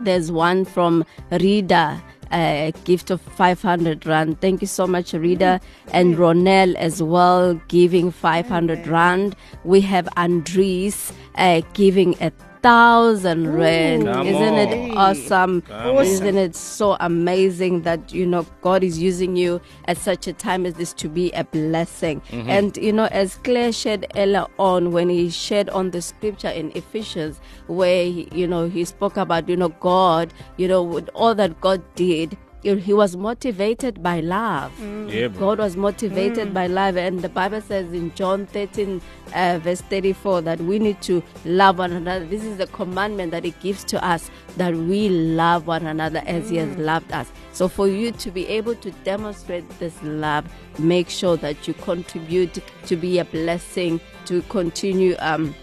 there's 0.00 0.30
one 0.30 0.64
from 0.64 1.04
Rida 1.30 2.00
a 2.32 2.72
gift 2.84 3.10
of 3.10 3.20
500 3.20 4.06
rand. 4.06 4.40
Thank 4.40 4.60
you 4.60 4.66
so 4.68 4.86
much 4.86 5.12
Rida 5.12 5.60
and 5.92 6.16
Ronel 6.16 6.76
as 6.76 7.02
well 7.02 7.54
giving 7.66 8.12
500 8.12 8.86
rand. 8.86 9.34
We 9.64 9.80
have 9.80 10.08
Andres 10.16 11.12
uh, 11.34 11.62
giving 11.72 12.14
a 12.20 12.30
thousand 12.62 13.52
rand 13.54 14.04
Come 14.04 14.26
isn't 14.26 14.54
it 14.54 14.90
on. 14.90 14.96
awesome 14.96 15.62
Come 15.62 15.96
isn't 15.98 16.36
it 16.36 16.54
so 16.54 16.96
amazing 17.00 17.82
that 17.82 18.12
you 18.12 18.26
know 18.26 18.46
God 18.60 18.82
is 18.84 18.98
using 18.98 19.36
you 19.36 19.60
at 19.86 19.96
such 19.96 20.26
a 20.26 20.32
time 20.32 20.66
as 20.66 20.74
this 20.74 20.92
to 20.94 21.08
be 21.08 21.30
a 21.32 21.44
blessing? 21.44 22.20
Mm-hmm. 22.30 22.50
And 22.50 22.76
you 22.76 22.92
know, 22.92 23.06
as 23.06 23.36
Claire 23.36 23.72
shared 23.72 24.06
earlier 24.16 24.46
on 24.58 24.92
when 24.92 25.08
he 25.08 25.30
shared 25.30 25.70
on 25.70 25.90
the 25.90 26.02
scripture 26.02 26.48
in 26.48 26.70
Ephesians, 26.74 27.40
where 27.66 28.04
he, 28.04 28.28
you 28.32 28.46
know 28.46 28.68
he 28.68 28.84
spoke 28.84 29.16
about 29.16 29.48
you 29.48 29.56
know 29.56 29.68
God, 29.80 30.32
you 30.56 30.68
know 30.68 30.82
with 30.82 31.08
all 31.14 31.34
that 31.34 31.60
God 31.60 31.82
did. 31.94 32.36
You 32.62 32.74
know, 32.74 32.80
He 32.80 32.92
was 32.92 33.16
motivated 33.16 34.02
by 34.02 34.20
love. 34.20 34.72
Yeah. 35.08 35.28
God 35.28 35.58
was 35.58 35.76
motivated 35.76 36.52
by 36.52 36.66
love, 36.66 36.96
and 36.96 37.22
the 37.22 37.28
Bible 37.28 37.60
says 37.60 37.92
in 37.92 38.14
John 38.14 38.46
13, 38.46 39.00
uh, 39.34 39.60
verse 39.62 39.80
34, 39.82 40.42
that 40.42 40.60
we 40.60 40.78
need 40.78 41.00
to 41.02 41.22
love 41.44 41.78
one 41.78 41.92
another. 41.92 42.24
This 42.26 42.44
is 42.44 42.58
the 42.58 42.66
commandment 42.68 43.30
that 43.30 43.44
He 43.44 43.52
gives 43.60 43.84
to 43.84 44.04
us 44.04 44.30
that 44.56 44.74
we 44.74 45.08
love 45.08 45.66
one 45.66 45.86
another 45.86 46.22
as 46.26 46.50
He 46.50 46.56
has 46.56 46.76
loved 46.76 47.12
us. 47.12 47.30
So, 47.52 47.68
for 47.68 47.88
you 47.88 48.12
to 48.12 48.30
be 48.30 48.46
able 48.48 48.74
to 48.76 48.90
demonstrate 49.04 49.68
this 49.78 50.00
love, 50.02 50.44
make 50.78 51.08
sure 51.08 51.36
that 51.38 51.66
you 51.66 51.74
contribute 51.74 52.58
to 52.86 52.96
be 52.96 53.18
a 53.18 53.24
blessing, 53.24 54.00
to 54.26 54.42
continue. 54.42 55.16
Um, 55.18 55.54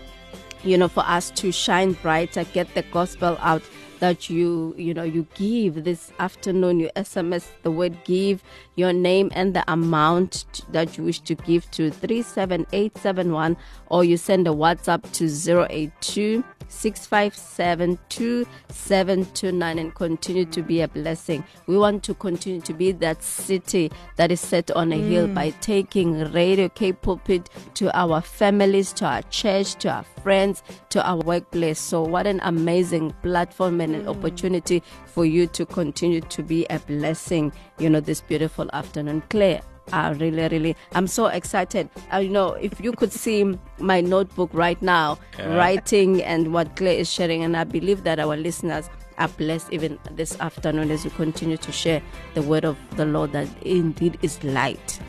you 0.64 0.78
know 0.78 0.88
for 0.88 1.04
us 1.06 1.30
to 1.32 1.52
shine 1.52 1.94
brighter 1.94 2.44
get 2.46 2.74
the 2.74 2.82
gospel 2.92 3.38
out 3.42 3.62
that 4.00 4.30
you 4.30 4.74
you 4.78 4.94
know 4.94 5.04
you 5.04 5.26
give 5.36 5.84
this 5.84 6.12
afternoon 6.20 6.80
you 6.80 6.90
sms 6.96 7.46
the 7.64 7.72
word 7.72 7.98
give 8.04 8.44
your 8.76 8.94
name 8.94 9.32
and 9.34 9.56
the 9.56 9.64
amount 9.72 10.46
that 10.72 10.98
you 10.98 11.04
wish 11.04 11.20
to 11.20 11.36
give 11.36 11.70
to 11.72 11.90
37871 11.90 13.58
or 13.88 14.04
you 14.04 14.18
send 14.18 14.48
a 14.48 14.52
whatsapp 14.52 15.02
to 15.12 15.28
082 15.70 16.44
657 16.69 17.97
2729 18.10 19.80
and 19.80 19.95
continue 19.95 20.45
to 20.45 20.62
be 20.62 20.82
a 20.82 20.88
blessing. 20.88 21.43
We 21.65 21.77
want 21.77 22.03
to 22.03 22.13
continue 22.13 22.62
to 22.62 22.73
be 22.73 22.91
that 22.93 23.23
city 23.23 23.91
that 24.15 24.32
is 24.32 24.39
set 24.39 24.71
on 24.71 24.91
a 24.91 24.97
hill 24.97 25.27
mm. 25.27 25.34
by 25.34 25.49
taking 25.62 26.32
Radio 26.32 26.69
K 26.69 26.93
Pulpit 26.93 27.49
to 27.75 27.95
our 27.97 28.21
families, 28.21 28.93
to 28.93 29.06
our 29.06 29.21
church, 29.23 29.75
to 29.75 29.89
our 29.89 30.03
friends, 30.23 30.63
to 30.89 31.08
our 31.08 31.17
workplace. 31.17 31.80
So, 31.80 32.03
what 32.03 32.27
an 32.27 32.39
amazing 32.43 33.13
platform 33.23 33.82
and 33.82 33.95
an 33.95 34.03
mm. 34.06 34.10
opportunity 34.10 34.84
for 35.06 35.25
you 35.25 35.47
to 35.47 35.65
continue 35.65 36.21
to 36.21 36.43
be 36.43 36.65
a 36.69 36.80
blessing, 36.80 37.51
you 37.80 37.89
know, 37.89 37.99
this 37.99 38.21
beautiful 38.21 38.69
afternoon. 38.73 39.23
Claire, 39.30 39.62
I 39.93 40.10
really, 40.12 40.47
really, 40.50 40.76
I'm 40.93 41.08
so 41.08 41.28
excited. 41.28 41.89
Uh, 42.13 42.17
you 42.17 42.30
know, 42.30 42.54
if 42.54 42.80
you 42.82 42.91
could 42.91 43.12
see 43.13 43.58
my 43.80 44.02
notebook 44.02 44.50
right 44.54 44.82
now, 44.82 45.17
Yeah. 45.38 45.56
writing 45.56 46.21
and 46.23 46.54
what 46.54 46.76
Claire 46.76 46.97
is 47.00 47.12
sharing, 47.12 47.43
and 47.43 47.56
I 47.56 47.63
believe 47.63 48.04
that 48.04 48.19
our 48.19 48.36
listeners 48.36 48.89
are 49.17 49.30
blessed 49.30 49.71
even 49.71 49.97
this 50.12 50.39
afternoon 50.39 50.91
as 50.91 51.04
we 51.04 51.10
continue 51.12 51.58
to 51.58 51.71
share 51.71 52.02
the 52.36 52.41
word 52.41 52.65
of 52.65 52.78
the 52.97 53.06
Lord 53.06 53.32
that 53.32 53.47
indeed 53.62 54.17
is 54.21 54.43
light. 54.43 55.00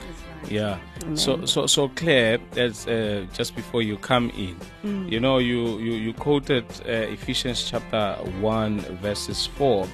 Yeah. 0.48 0.78
So 1.14 1.44
so 1.44 1.66
so 1.66 1.88
Claire, 1.90 2.38
as 2.56 2.86
uh, 2.86 3.26
just 3.34 3.54
before 3.56 3.82
you 3.82 3.96
come 3.98 4.30
in, 4.30 4.56
Mm. 4.84 5.10
you 5.10 5.20
know 5.20 5.38
you 5.38 5.78
you 5.78 5.92
you 5.92 6.12
quoted 6.14 6.64
uh, 6.86 7.12
Ephesians 7.12 7.64
chapter 7.68 8.14
one 8.40 8.80
verses 9.02 9.46
four. 9.46 9.86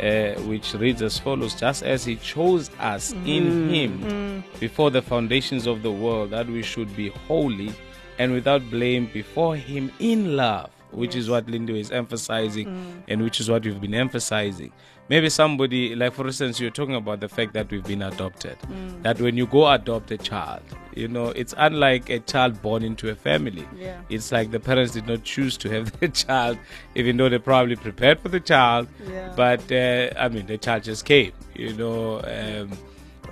Uh, 0.00 0.34
which 0.42 0.74
reads 0.74 1.02
as 1.02 1.18
follows 1.18 1.54
just 1.56 1.82
as 1.82 2.04
he 2.04 2.14
chose 2.16 2.70
us 2.78 3.12
Mm. 3.14 3.26
in 3.26 3.68
him 3.74 4.44
before 4.60 4.90
the 4.92 5.02
foundations 5.02 5.66
of 5.66 5.82
the 5.82 5.90
world 5.90 6.30
that 6.30 6.46
we 6.46 6.62
should 6.62 6.94
be 6.96 7.08
holy 7.26 7.72
and 8.20 8.32
without 8.32 8.62
blame 8.70 9.10
before 9.12 9.56
him 9.56 9.90
in 9.98 10.36
love 10.36 10.70
which 10.90 11.14
is 11.14 11.28
what 11.28 11.48
Linda 11.48 11.74
is 11.74 11.90
emphasizing 11.90 13.02
and 13.08 13.22
which 13.22 13.40
is 13.40 13.50
what 13.50 13.64
we've 13.64 13.80
been 13.80 13.94
emphasizing. 13.94 14.72
Maybe 15.10 15.30
somebody 15.30 15.94
like 15.94 16.12
for 16.12 16.26
instance 16.26 16.60
you're 16.60 16.70
talking 16.70 16.94
about 16.94 17.20
the 17.20 17.28
fact 17.28 17.54
that 17.54 17.70
we've 17.70 17.84
been 17.84 18.02
adopted. 18.02 18.56
That 19.02 19.20
when 19.20 19.36
you 19.36 19.46
go 19.46 19.66
adopt 19.70 20.10
a 20.10 20.18
child 20.18 20.62
you 20.94 21.08
know 21.08 21.28
it's 21.28 21.54
unlike 21.56 22.10
a 22.10 22.18
child 22.20 22.60
born 22.60 22.82
into 22.82 23.08
a 23.08 23.14
family. 23.14 23.66
Yeah. 23.76 24.00
it's 24.08 24.32
like 24.32 24.50
the 24.50 24.60
parents 24.60 24.92
did 24.92 25.06
not 25.06 25.24
choose 25.24 25.56
to 25.58 25.70
have 25.70 25.92
the 26.00 26.08
child 26.08 26.58
even 26.94 27.16
though 27.16 27.28
they 27.28 27.38
probably 27.38 27.76
prepared 27.76 28.20
for 28.20 28.28
the 28.28 28.40
child. 28.40 28.88
Yeah. 29.10 29.32
but 29.36 29.70
uh, 29.72 30.10
i 30.18 30.28
mean 30.28 30.46
the 30.46 30.58
child 30.58 30.82
just 30.82 31.04
came 31.04 31.32
you 31.54 31.72
know 31.74 32.20
um, 32.24 32.70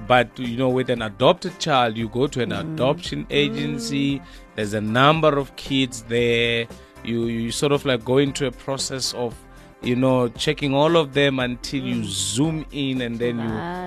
but 0.07 0.39
you 0.39 0.57
know 0.57 0.69
with 0.69 0.89
an 0.91 1.03
adopted 1.03 1.59
child 1.59 1.97
you 1.97 2.09
go 2.09 2.27
to 2.27 2.43
an 2.43 2.53
adoption 2.53 3.27
agency. 3.31 4.23
There's 4.55 4.73
a 4.73 4.81
number 4.81 5.37
of 5.39 5.55
kids 5.57 6.03
there 6.03 6.67
you 7.05 7.27
you 7.27 7.51
sort 7.51 7.73
of 7.73 7.85
like 7.85 8.05
go 8.05 8.19
into 8.19 8.47
a 8.47 8.51
process 8.53 9.15
of 9.15 9.35
you 9.83 9.95
know 9.97 10.29
checking 10.29 10.75
all 10.75 10.97
of 10.97 11.13
them 11.15 11.39
until 11.39 11.83
you 11.85 12.03
zoom 12.05 12.65
in 12.73 13.01
and 13.03 13.19
then 13.19 13.39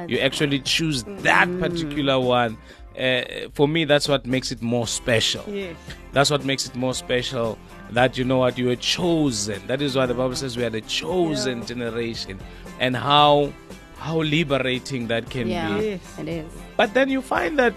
you 0.08 0.16
you 0.16 0.22
actually 0.22 0.60
choose 0.60 1.04
that 1.24 1.48
particular 1.60 2.20
one. 2.20 2.58
Uh, 3.00 3.22
for 3.54 3.66
me 3.68 3.86
that's 3.86 4.08
what 4.10 4.26
makes 4.26 4.52
it 4.52 4.62
more 4.62 4.86
special. 4.86 5.44
Yes. 5.48 5.76
that's 6.12 6.30
what 6.30 6.44
makes 6.44 6.66
it 6.68 6.76
more 6.76 6.94
special 6.94 7.58
that 7.92 8.18
you 8.18 8.26
know 8.26 8.38
what 8.38 8.58
you 8.58 8.66
were 8.68 8.76
chosen. 8.76 9.66
That 9.68 9.82
is 9.82 9.96
why 9.96 10.06
the 10.06 10.14
bible 10.14 10.36
says 10.36 10.58
we 10.58 10.64
are 10.66 10.70
the 10.70 10.82
chosen 10.82 11.66
generation 11.66 12.40
and 12.80 12.96
how 12.98 13.54
how 13.98 14.22
liberating 14.22 15.08
that 15.08 15.30
can 15.30 15.48
Yeah, 15.48 15.78
be 15.78 15.86
Yes. 15.86 16.20
it 16.20 16.28
is. 16.28 16.52
but 16.78 16.94
then 16.94 17.10
you 17.10 17.22
find 17.22 17.58
that 17.60 17.74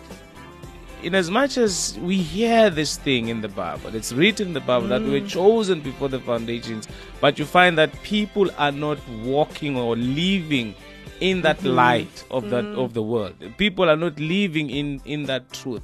in 1.03 1.15
as 1.15 1.31
much 1.31 1.57
as 1.59 1.99
we 2.01 2.17
hear 2.17 2.71
this 2.71 2.97
thing 2.97 3.29
in 3.29 3.41
the 3.41 3.49
bible 3.49 3.95
it's 3.95 4.13
written 4.13 4.49
in 4.49 4.55
the 4.55 4.61
bible 4.61 4.87
that 4.87 5.03
we 5.03 5.11
were 5.11 5.21
mm. 5.21 5.29
chosen 5.29 5.81
before 5.81 6.09
the 6.09 6.21
foundations 6.21 6.89
but 7.21 7.39
you 7.39 7.45
find 7.45 7.77
that 7.77 7.93
people 8.03 8.51
are 8.59 8.73
not 8.73 8.99
walking 9.25 9.77
or 9.77 9.97
living 9.97 10.75
in 11.23 11.41
that 11.43 11.59
mm-hmm. 11.59 11.77
light 11.77 12.25
of 12.31 12.51
that 12.51 12.65
mm. 12.65 12.77
of 12.85 12.95
the 12.95 13.03
world. 13.03 13.35
People 13.57 13.89
are 13.89 13.97
not 13.97 14.19
living 14.19 14.71
in 14.71 15.01
in 15.05 15.25
that 15.25 15.51
truth. 15.53 15.83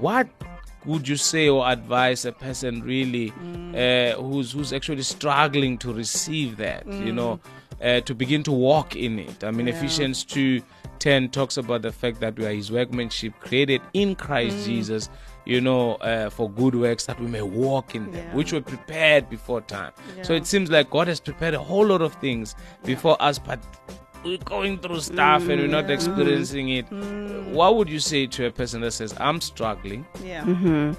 What 0.00 0.28
would 0.84 1.06
you 1.06 1.16
say 1.16 1.48
or 1.48 1.68
advise 1.68 2.24
a 2.24 2.32
person 2.32 2.82
really 2.82 3.30
mm. 3.30 3.72
uh, 3.78 4.20
who's 4.20 4.50
who's 4.52 4.72
actually 4.72 5.02
struggling 5.02 5.78
to 5.78 5.92
receive 5.94 6.56
that 6.56 6.86
you 6.86 7.12
know 7.12 7.38
uh, 7.80 8.00
to 8.02 8.14
begin 8.14 8.42
to 8.42 8.52
walk 8.52 8.94
in 8.96 9.18
it. 9.18 9.44
I 9.44 9.50
mean 9.50 9.68
ephesians 9.68 10.24
2 10.24 10.60
10 10.98 11.30
talks 11.30 11.56
about 11.56 11.82
the 11.82 11.90
fact 11.92 12.20
that 12.20 12.38
we 12.38 12.46
are 12.46 12.52
his 12.54 12.70
workmanship 12.70 13.34
created 13.40 13.80
in 13.92 14.14
christ 14.14 14.64
jesus 14.64 15.08
you 15.44 15.60
know 15.60 15.94
uh, 15.96 16.30
for 16.30 16.48
good 16.48 16.76
works 16.76 17.06
that 17.06 17.18
we 17.18 17.26
may 17.26 17.42
walk 17.42 17.96
in 17.96 18.04
them 18.12 18.24
Yeah. 18.24 18.34
which 18.34 18.52
were 18.52 18.60
prepared 18.60 19.28
before 19.28 19.60
time. 19.62 19.90
So 20.22 20.32
it 20.34 20.46
seems 20.46 20.70
like 20.70 20.90
god 20.90 21.08
has 21.08 21.18
prepared 21.18 21.54
a 21.54 21.58
whole 21.58 21.86
lot 21.86 22.02
of 22.02 22.14
things 22.14 22.54
before 22.84 23.16
us 23.20 23.38
but 23.40 23.58
we're 24.24 24.38
going 24.38 24.78
through 24.78 25.00
stuff 25.00 25.48
and 25.48 25.60
we're 25.60 25.66
not 25.66 25.90
experiencing 25.90 26.68
it. 26.68 26.86
What 27.50 27.74
would 27.74 27.88
you 27.90 27.98
say 27.98 28.28
to 28.28 28.46
a 28.46 28.52
person 28.52 28.80
that 28.82 28.92
says, 28.92 29.12
I'm 29.18 29.40
struggling 29.40 30.06
Yeah. 30.22 30.44
Mm-hmm. 30.44 30.92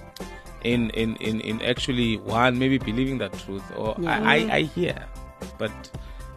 in, 0.66 0.90
in, 0.90 1.16
in, 1.18 1.40
in 1.40 1.62
actually, 1.62 2.18
one, 2.18 2.60
maybe 2.60 2.78
believing 2.80 3.20
that 3.20 3.32
truth, 3.40 3.64
or 3.78 3.96
I, 4.06 4.18
I, 4.20 4.56
I 4.56 4.62
hear, 4.64 5.06
but 5.58 5.72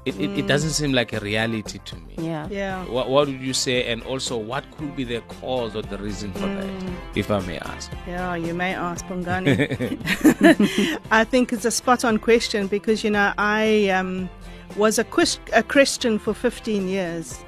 it, 0.06 0.20
it, 0.20 0.38
it 0.38 0.46
doesn't 0.46 0.70
seem 0.70 0.92
like 0.92 1.12
a 1.12 1.18
reality 1.18 1.80
to 1.84 1.96
me. 1.96 2.14
Yeah. 2.18 2.46
Yeah. 2.48 2.84
What, 2.84 3.10
what 3.10 3.26
would 3.26 3.40
you 3.40 3.52
say? 3.52 3.90
And 3.90 4.02
also, 4.04 4.36
what 4.36 4.64
could 4.78 4.94
be 4.94 5.02
the 5.02 5.20
cause 5.40 5.74
or 5.74 5.82
the 5.82 5.98
reason 5.98 6.32
for 6.32 6.46
that, 6.46 6.92
if 7.16 7.28
I 7.28 7.40
may 7.40 7.58
ask? 7.58 7.92
Yeah, 8.06 8.36
you 8.36 8.54
may 8.54 8.72
ask, 8.72 9.04
Bongani. 9.06 11.00
I 11.10 11.24
think 11.24 11.52
it's 11.52 11.64
a 11.64 11.72
spot 11.72 12.04
on 12.04 12.18
question 12.18 12.68
because, 12.68 13.02
you 13.02 13.10
know, 13.10 13.32
I 13.36 13.88
um, 13.88 14.30
was 14.76 15.00
a, 15.00 15.04
quis- 15.04 15.40
a 15.52 15.64
Christian 15.64 16.20
for 16.20 16.32
15 16.32 16.86
years. 16.86 17.44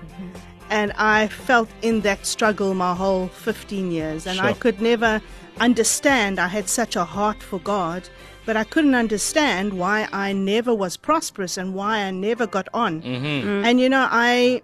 And 0.68 0.92
I 0.98 1.28
felt 1.28 1.68
in 1.80 2.00
that 2.00 2.26
struggle 2.26 2.74
my 2.74 2.92
whole 2.92 3.28
15 3.28 3.92
years. 3.92 4.26
And 4.26 4.40
I 4.40 4.52
could 4.52 4.82
never 4.82 5.22
understand. 5.60 6.40
I 6.40 6.48
had 6.48 6.68
such 6.68 6.96
a 6.96 7.04
heart 7.04 7.40
for 7.40 7.60
God, 7.60 8.08
but 8.48 8.56
I 8.56 8.64
couldn't 8.64 8.94
understand 8.94 9.74
why 9.74 10.08
I 10.10 10.32
never 10.32 10.74
was 10.74 10.96
prosperous 10.96 11.58
and 11.58 11.74
why 11.74 11.98
I 11.98 12.10
never 12.10 12.46
got 12.46 12.66
on. 12.72 13.02
Mm-hmm. 13.02 13.46
Mm. 13.46 13.66
And, 13.66 13.78
you 13.78 13.90
know, 13.90 14.08
I 14.10 14.62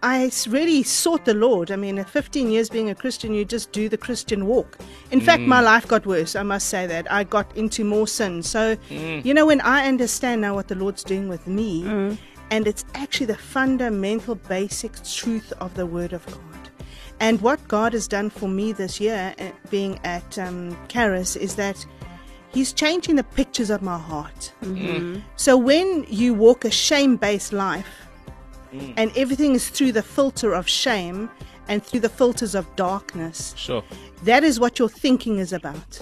I 0.00 0.30
really 0.46 0.84
sought 0.84 1.24
the 1.24 1.34
Lord. 1.34 1.72
I 1.72 1.76
mean, 1.76 1.98
at 1.98 2.08
15 2.08 2.52
years 2.52 2.70
being 2.70 2.88
a 2.88 2.94
Christian, 2.94 3.34
you 3.34 3.44
just 3.44 3.72
do 3.72 3.88
the 3.88 3.96
Christian 3.96 4.46
walk. 4.46 4.78
In 5.10 5.20
fact, 5.20 5.42
my 5.42 5.60
mm. 5.60 5.64
life 5.64 5.88
got 5.88 6.06
worse. 6.06 6.36
I 6.36 6.44
must 6.44 6.68
say 6.68 6.86
that. 6.86 7.10
I 7.10 7.24
got 7.24 7.56
into 7.56 7.82
more 7.82 8.06
sin. 8.06 8.44
So, 8.44 8.76
mm. 8.76 9.24
you 9.24 9.34
know, 9.34 9.44
when 9.44 9.60
I 9.62 9.88
understand 9.88 10.40
now 10.42 10.54
what 10.54 10.68
the 10.68 10.76
Lord's 10.76 11.02
doing 11.02 11.28
with 11.28 11.48
me, 11.48 12.16
and 12.52 12.68
it's 12.68 12.84
actually 12.94 13.26
the 13.26 13.36
fundamental, 13.36 14.36
basic 14.36 14.92
truth 15.02 15.52
of 15.58 15.74
the 15.74 15.84
Word 15.84 16.12
of 16.12 16.24
God. 16.26 16.70
And 17.18 17.40
what 17.40 17.66
God 17.66 17.92
has 17.92 18.06
done 18.06 18.30
for 18.30 18.48
me 18.48 18.72
this 18.72 19.00
year, 19.00 19.34
uh, 19.40 19.50
being 19.68 19.98
at 20.04 20.38
um, 20.38 20.78
Charis, 20.86 21.34
is 21.34 21.56
that 21.56 21.84
He's 22.52 22.72
changing 22.72 23.16
the 23.16 23.24
pictures 23.24 23.70
of 23.70 23.80
my 23.82 23.98
heart. 23.98 24.52
Mm-hmm. 24.62 25.20
So 25.36 25.56
when 25.56 26.04
you 26.08 26.34
walk 26.34 26.64
a 26.64 26.70
shame 26.70 27.16
based 27.16 27.52
life, 27.52 28.08
mm. 28.72 28.92
and 28.96 29.12
everything 29.16 29.54
is 29.54 29.68
through 29.68 29.92
the 29.92 30.02
filter 30.02 30.52
of 30.52 30.68
shame 30.68 31.30
and 31.68 31.84
through 31.84 32.00
the 32.00 32.08
filters 32.08 32.54
of 32.54 32.64
darkness. 32.76 33.54
Sure. 33.56 33.84
That 34.24 34.42
is 34.44 34.58
what 34.58 34.78
your 34.78 34.88
thinking 34.88 35.38
is 35.38 35.52
about. 35.52 36.00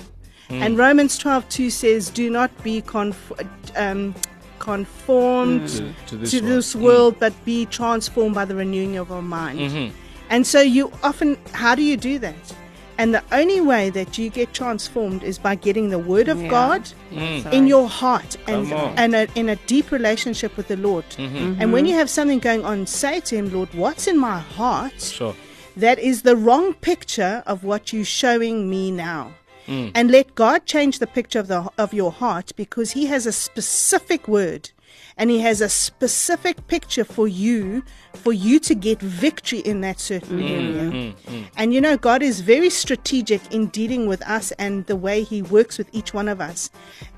Mm. 0.48 0.60
And 0.62 0.78
Romans 0.78 1.18
12 1.18 1.48
2 1.48 1.70
says, 1.70 2.10
Do 2.10 2.30
not 2.30 2.50
be 2.64 2.80
conf- 2.80 3.32
um, 3.76 4.14
conformed 4.58 5.68
mm. 5.68 5.94
To, 6.06 6.06
to 6.06 6.16
this, 6.16 6.30
to 6.30 6.40
world. 6.40 6.52
this 6.52 6.74
world, 6.74 7.16
but 7.20 7.44
be 7.44 7.66
transformed 7.66 8.34
by 8.34 8.46
the 8.46 8.54
renewing 8.54 8.96
of 8.96 9.12
our 9.12 9.22
mind. 9.22 9.58
Mm-hmm. 9.60 9.96
And 10.30 10.46
so, 10.46 10.60
you 10.60 10.92
often, 11.02 11.38
how 11.52 11.74
do 11.74 11.82
you 11.82 11.96
do 11.96 12.18
that? 12.18 12.54
And 12.98 13.14
the 13.14 13.22
only 13.30 13.60
way 13.60 13.90
that 13.90 14.18
you 14.18 14.28
get 14.28 14.52
transformed 14.52 15.22
is 15.22 15.38
by 15.38 15.54
getting 15.54 15.90
the 15.90 16.00
Word 16.00 16.28
of 16.28 16.42
Yeah. 16.42 16.50
God 16.50 16.82
mm. 17.12 17.42
That's 17.42 17.54
in 17.54 17.68
your 17.68 17.88
heart 17.88 18.36
and, 18.48 18.72
and 18.72 19.14
a, 19.14 19.28
in 19.36 19.48
a 19.48 19.56
deep 19.66 19.92
relationship 19.92 20.56
with 20.56 20.66
the 20.66 20.76
Lord. 20.76 21.04
Mm-hmm. 21.10 21.36
And 21.36 21.56
mm-hmm. 21.56 21.72
when 21.72 21.86
you 21.86 21.94
have 21.94 22.10
something 22.10 22.40
going 22.40 22.64
on, 22.64 22.86
say 22.86 23.20
to 23.20 23.36
Him, 23.36 23.52
Lord, 23.52 23.72
what's 23.72 24.08
in 24.08 24.18
my 24.18 24.40
heart 24.40 25.00
Sure. 25.00 25.34
that 25.76 25.98
is 26.00 26.22
the 26.22 26.36
wrong 26.36 26.74
picture 26.74 27.44
of 27.46 27.62
what 27.62 27.92
you're 27.92 28.04
showing 28.04 28.68
me 28.68 28.90
now? 28.90 29.32
Mm. 29.68 29.92
And 29.94 30.10
let 30.10 30.34
God 30.34 30.66
change 30.66 30.98
the 30.98 31.06
picture 31.06 31.38
of, 31.38 31.46
the, 31.46 31.70
of 31.78 31.92
your 31.92 32.10
heart 32.10 32.52
because 32.56 32.92
He 32.92 33.06
has 33.06 33.26
a 33.26 33.32
specific 33.32 34.26
word 34.26 34.70
and 35.18 35.30
He 35.30 35.40
has 35.40 35.60
a 35.60 35.68
specific 35.68 36.66
picture 36.68 37.04
for 37.04 37.28
you, 37.28 37.82
for 38.14 38.32
you 38.32 38.58
to 38.60 38.74
get 38.74 39.00
victory 39.00 39.58
in 39.58 39.80
that 39.82 39.98
certain 40.00 40.38
mm, 40.38 40.50
area. 40.50 40.90
Mm, 40.90 41.14
mm, 41.16 41.50
and 41.56 41.74
you 41.74 41.80
know, 41.80 41.96
God 41.96 42.22
is 42.22 42.40
very 42.40 42.70
strategic 42.70 43.52
in 43.52 43.66
dealing 43.66 44.06
with 44.06 44.22
us 44.22 44.52
and 44.52 44.86
the 44.86 44.96
way 44.96 45.22
He 45.24 45.42
works 45.42 45.76
with 45.76 45.88
each 45.92 46.14
one 46.14 46.28
of 46.28 46.40
us. 46.40 46.70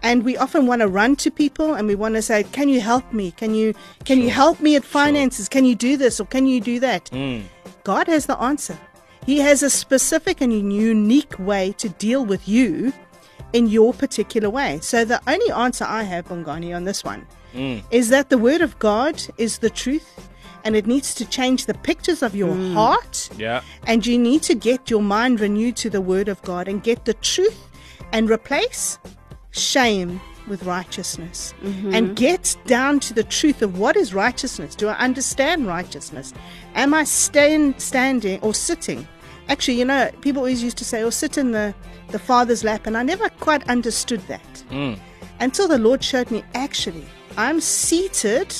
And 0.02 0.24
we 0.24 0.36
often 0.36 0.66
want 0.66 0.80
to 0.80 0.88
run 0.88 1.14
to 1.16 1.30
people 1.30 1.74
and 1.74 1.86
we 1.86 1.94
want 1.94 2.14
to 2.14 2.22
say, 2.22 2.42
"Can 2.44 2.68
you 2.68 2.80
help 2.80 3.12
me? 3.12 3.32
Can 3.32 3.54
you 3.54 3.74
can 4.04 4.20
you 4.20 4.30
help 4.30 4.60
me 4.60 4.76
at 4.76 4.84
finances? 4.84 5.48
Can 5.48 5.64
you 5.64 5.74
do 5.74 5.96
this 5.96 6.18
or 6.18 6.24
can 6.24 6.46
you 6.46 6.60
do 6.60 6.80
that?" 6.80 7.10
God 7.84 8.06
has 8.08 8.26
the 8.26 8.38
answer. 8.38 8.78
He 9.26 9.38
has 9.40 9.62
a 9.62 9.70
specific 9.70 10.40
and 10.40 10.52
unique 10.52 11.38
way 11.38 11.72
to 11.78 11.88
deal 11.88 12.24
with 12.24 12.48
you 12.48 12.92
in 13.52 13.66
your 13.66 13.92
particular 13.92 14.48
way. 14.48 14.78
So 14.80 15.04
the 15.04 15.20
only 15.26 15.50
answer 15.50 15.84
I 15.84 16.04
have, 16.04 16.28
Bongani, 16.28 16.74
on 16.74 16.84
this 16.84 17.04
one 17.04 17.26
Mm. 17.54 17.82
is 17.90 18.08
that 18.10 18.30
the 18.30 18.38
Word 18.38 18.60
of 18.60 18.78
God 18.78 19.22
is 19.36 19.58
the 19.58 19.70
truth 19.70 20.28
and 20.64 20.76
it 20.76 20.86
needs 20.86 21.14
to 21.14 21.24
change 21.24 21.66
the 21.66 21.74
pictures 21.74 22.22
of 22.22 22.34
your 22.34 22.54
mm. 22.54 22.74
heart. 22.74 23.30
Yeah. 23.36 23.62
And 23.86 24.06
you 24.06 24.18
need 24.18 24.42
to 24.42 24.54
get 24.54 24.90
your 24.90 25.02
mind 25.02 25.40
renewed 25.40 25.76
to 25.76 25.90
the 25.90 26.00
Word 26.00 26.28
of 26.28 26.40
God 26.42 26.68
and 26.68 26.82
get 26.82 27.04
the 27.04 27.14
truth 27.14 27.58
and 28.12 28.30
replace 28.30 28.98
shame 29.52 30.20
with 30.46 30.64
righteousness 30.64 31.54
mm-hmm. 31.62 31.94
and 31.94 32.16
get 32.16 32.56
down 32.66 33.00
to 33.00 33.14
the 33.14 33.22
truth 33.22 33.62
of 33.62 33.78
what 33.78 33.96
is 33.96 34.12
righteousness. 34.12 34.74
Do 34.74 34.88
I 34.88 34.94
understand 34.94 35.66
righteousness? 35.66 36.34
Am 36.74 36.92
I 36.92 37.04
stand, 37.04 37.80
standing 37.80 38.40
or 38.40 38.52
sitting? 38.52 39.06
Actually, 39.48 39.78
you 39.78 39.84
know, 39.84 40.10
people 40.20 40.40
always 40.40 40.62
used 40.62 40.78
to 40.78 40.84
say, 40.84 41.02
or 41.02 41.10
sit 41.10 41.38
in 41.38 41.52
the, 41.52 41.74
the 42.08 42.18
Father's 42.18 42.62
lap, 42.62 42.86
and 42.86 42.96
I 42.96 43.02
never 43.02 43.28
quite 43.28 43.68
understood 43.68 44.20
that 44.28 44.64
mm. 44.70 44.98
until 45.40 45.66
the 45.66 45.78
Lord 45.78 46.04
showed 46.04 46.30
me 46.30 46.44
actually, 46.54 47.06
I'm 47.36 47.60
seated 47.60 48.54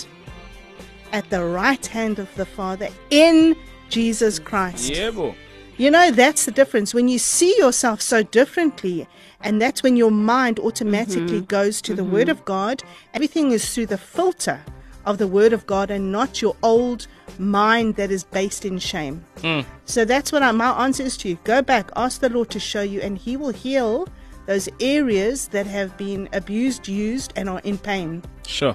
at 1.13 1.29
the 1.31 1.45
right 1.45 1.85
hand 1.87 2.19
of 2.19 2.33
the 2.37 2.47
Father 2.47 2.89
in 3.11 3.57
Jesus 3.89 4.39
Christ. 4.39 4.91
Yeah. 4.91 5.33
You 5.77 5.91
know, 5.91 6.11
that's 6.11 6.45
the 6.45 6.53
difference. 6.53 6.93
When 6.93 7.09
you 7.09 7.19
see 7.19 7.57
yourself 7.57 8.03
so 8.03 8.23
differently, 8.23 9.09
and 9.41 9.61
that's 9.61 9.83
when 9.83 9.97
your 9.97 10.11
mind 10.11 10.59
automatically 10.59 11.39
mm-hmm. 11.39 11.47
goes 11.47 11.81
to 11.83 11.95
the 11.95 12.05
Word 12.05 12.29
mm-hmm. 12.29 12.39
of 12.39 12.45
God, 12.45 12.83
everything 13.15 13.53
is 13.53 13.75
through 13.75 13.87
the 13.87 13.99
filter 13.99 14.61
of 15.07 15.17
the 15.19 15.27
Word 15.27 15.53
of 15.53 15.67
God 15.67 15.91
and 15.91 16.13
not 16.13 16.43
your 16.43 16.55
old 16.63 17.07
mind 17.39 17.97
that 17.97 18.11
is 18.11 18.25
based 18.25 18.67
in 18.67 18.79
shame. 18.79 19.25
Mm. 19.39 19.65
So 19.87 20.05
that's 20.05 20.31
what 20.31 20.43
I, 20.43 20.53
my 20.53 20.85
answer 20.85 21.03
is 21.03 21.17
to 21.19 21.31
you. 21.31 21.39
Go 21.45 21.63
back, 21.63 21.91
ask 21.97 22.21
the 22.21 22.29
Lord 22.29 22.51
to 22.51 22.61
show 22.61 22.83
you, 22.83 23.01
and 23.01 23.17
He 23.17 23.37
will 23.39 23.53
heal 23.53 24.07
those 24.47 24.69
areas 24.81 25.49
that 25.49 25.67
have 25.67 25.97
been 25.97 26.29
abused, 26.33 26.89
used, 26.89 27.33
and 27.37 27.49
are 27.49 27.61
in 27.61 27.79
pain. 27.79 28.23
Sure. 28.51 28.75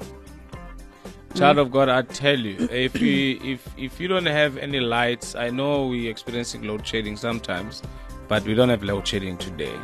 Child 1.36 1.58
of 1.58 1.70
God, 1.70 1.90
I 1.90 2.02
tell 2.04 2.40
you, 2.40 2.70
if 2.72 3.00
you 3.02 3.38
if 3.44 3.68
if 3.78 4.00
you 4.00 4.08
don't 4.08 4.26
have 4.26 4.58
any 4.58 4.80
lights, 4.80 5.36
I 5.36 5.50
know 5.50 5.88
we're 5.88 6.10
experiencing 6.10 6.64
load 6.64 6.88
shedding 6.88 7.18
sometimes, 7.18 7.82
but 8.30 8.44
we 8.44 8.54
don't 8.56 8.70
have 8.70 8.84
load 8.84 9.06
shedding 9.06 9.38
today. 9.38 9.76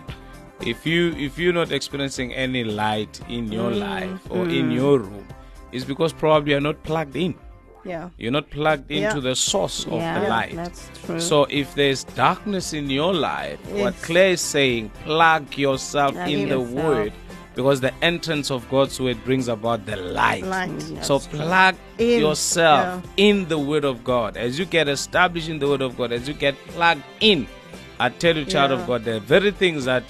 If 0.62 0.86
you 0.86 1.12
if 1.18 1.38
you're 1.38 1.54
not 1.54 1.74
experiencing 1.74 2.34
any 2.34 2.64
light 2.64 3.20
in 3.28 3.52
your 3.52 3.72
mm, 3.72 3.80
life 3.80 4.32
or 4.32 4.44
in 4.44 4.70
mm. 4.70 4.76
your 4.76 5.00
room, 5.00 5.28
it's 5.74 5.84
because 5.84 6.14
probably 6.14 6.52
you're 6.52 6.62
not 6.62 6.82
plugged 6.84 7.18
in. 7.18 7.36
Yeah. 7.84 8.10
You're 8.18 8.32
not 8.32 8.50
plugged 8.50 8.90
into 8.92 9.16
Yeah. 9.16 9.28
the 9.30 9.36
source 9.36 9.86
of 9.88 9.94
yeah, 9.94 10.20
the 10.20 10.30
light. 10.30 10.56
that's 10.56 10.90
true. 11.04 11.20
So 11.20 11.46
if 11.50 11.76
there's 11.76 12.04
darkness 12.04 12.74
in 12.74 12.90
your 12.90 13.14
life, 13.14 13.60
what 13.72 13.96
Yes. 13.96 14.06
Claire 14.06 14.32
is 14.34 14.42
saying, 14.42 14.92
plug 15.04 15.58
yourself 15.58 16.16
in 16.16 16.48
the 16.48 16.60
yourself. 16.60 16.86
word 16.86 17.14
because 17.56 17.82
the 17.82 17.94
entrance 18.04 18.50
of 18.52 18.70
God's 18.70 19.00
word 19.00 19.24
brings 19.26 19.48
about 19.48 19.86
the 19.86 19.96
light. 19.98 20.44
Light. 20.44 21.04
So 21.04 21.20
plug 21.20 21.76
In, 21.98 22.20
yourself 22.22 23.04
in 23.18 23.48
the 23.48 23.60
word 23.60 23.84
of 23.84 24.04
God. 24.04 24.38
As 24.38 24.58
you 24.58 24.66
get 24.66 24.88
established 24.88 25.50
in 25.50 25.60
the 25.60 25.68
word 25.68 25.82
of 25.82 25.98
God, 25.98 26.12
as 26.12 26.28
you 26.28 26.34
get 26.34 26.56
plugged 26.68 27.04
in, 27.20 27.48
I 28.00 28.10
tell 28.10 28.36
you, 28.36 28.46
child 28.46 28.72
Yeah. 28.72 28.80
of 28.80 28.88
God, 28.88 29.04
the 29.06 29.20
very 29.20 29.52
things 29.52 29.86
that 29.86 30.04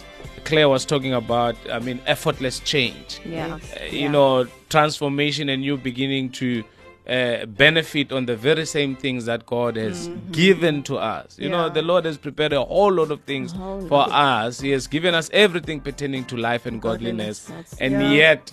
Claire 0.44 0.70
was 0.70 0.86
talking 0.86 1.14
about, 1.14 1.56
I 1.72 1.80
mean, 1.80 2.00
effortless 2.08 2.60
change 2.60 3.20
yeah. 3.26 3.60
uh, 3.80 3.84
you 3.86 4.10
know 4.10 4.48
transformation 4.70 5.50
and 5.50 5.64
you 5.64 5.78
beginning 5.78 6.30
to 6.32 6.64
uh, 7.12 7.46
benefit 7.46 8.12
on 8.12 8.26
the 8.26 8.36
very 8.36 8.66
same 8.66 8.96
things 8.96 9.26
that 9.26 9.46
God 9.46 9.76
has 9.76 10.10
given 10.32 10.82
to 10.84 10.98
us. 10.98 11.38
You 11.38 11.50
know, 11.50 11.68
the 11.70 11.82
Lord 11.82 12.06
has 12.06 12.18
prepared 12.18 12.54
a 12.54 12.64
whole 12.64 12.92
lot 12.94 13.12
of 13.12 13.22
things 13.24 13.52
for 13.90 14.06
us. 14.12 14.60
He 14.62 14.72
has 14.72 14.88
given 14.88 15.14
us 15.14 15.30
everything 15.34 15.82
pertaining 15.82 16.24
to 16.26 16.38
life 16.38 16.66
and 16.66 16.82
godliness. 16.82 17.46
That's- 17.46 17.76
And 17.80 17.94
Yeah. 17.94 18.12
yet, 18.12 18.52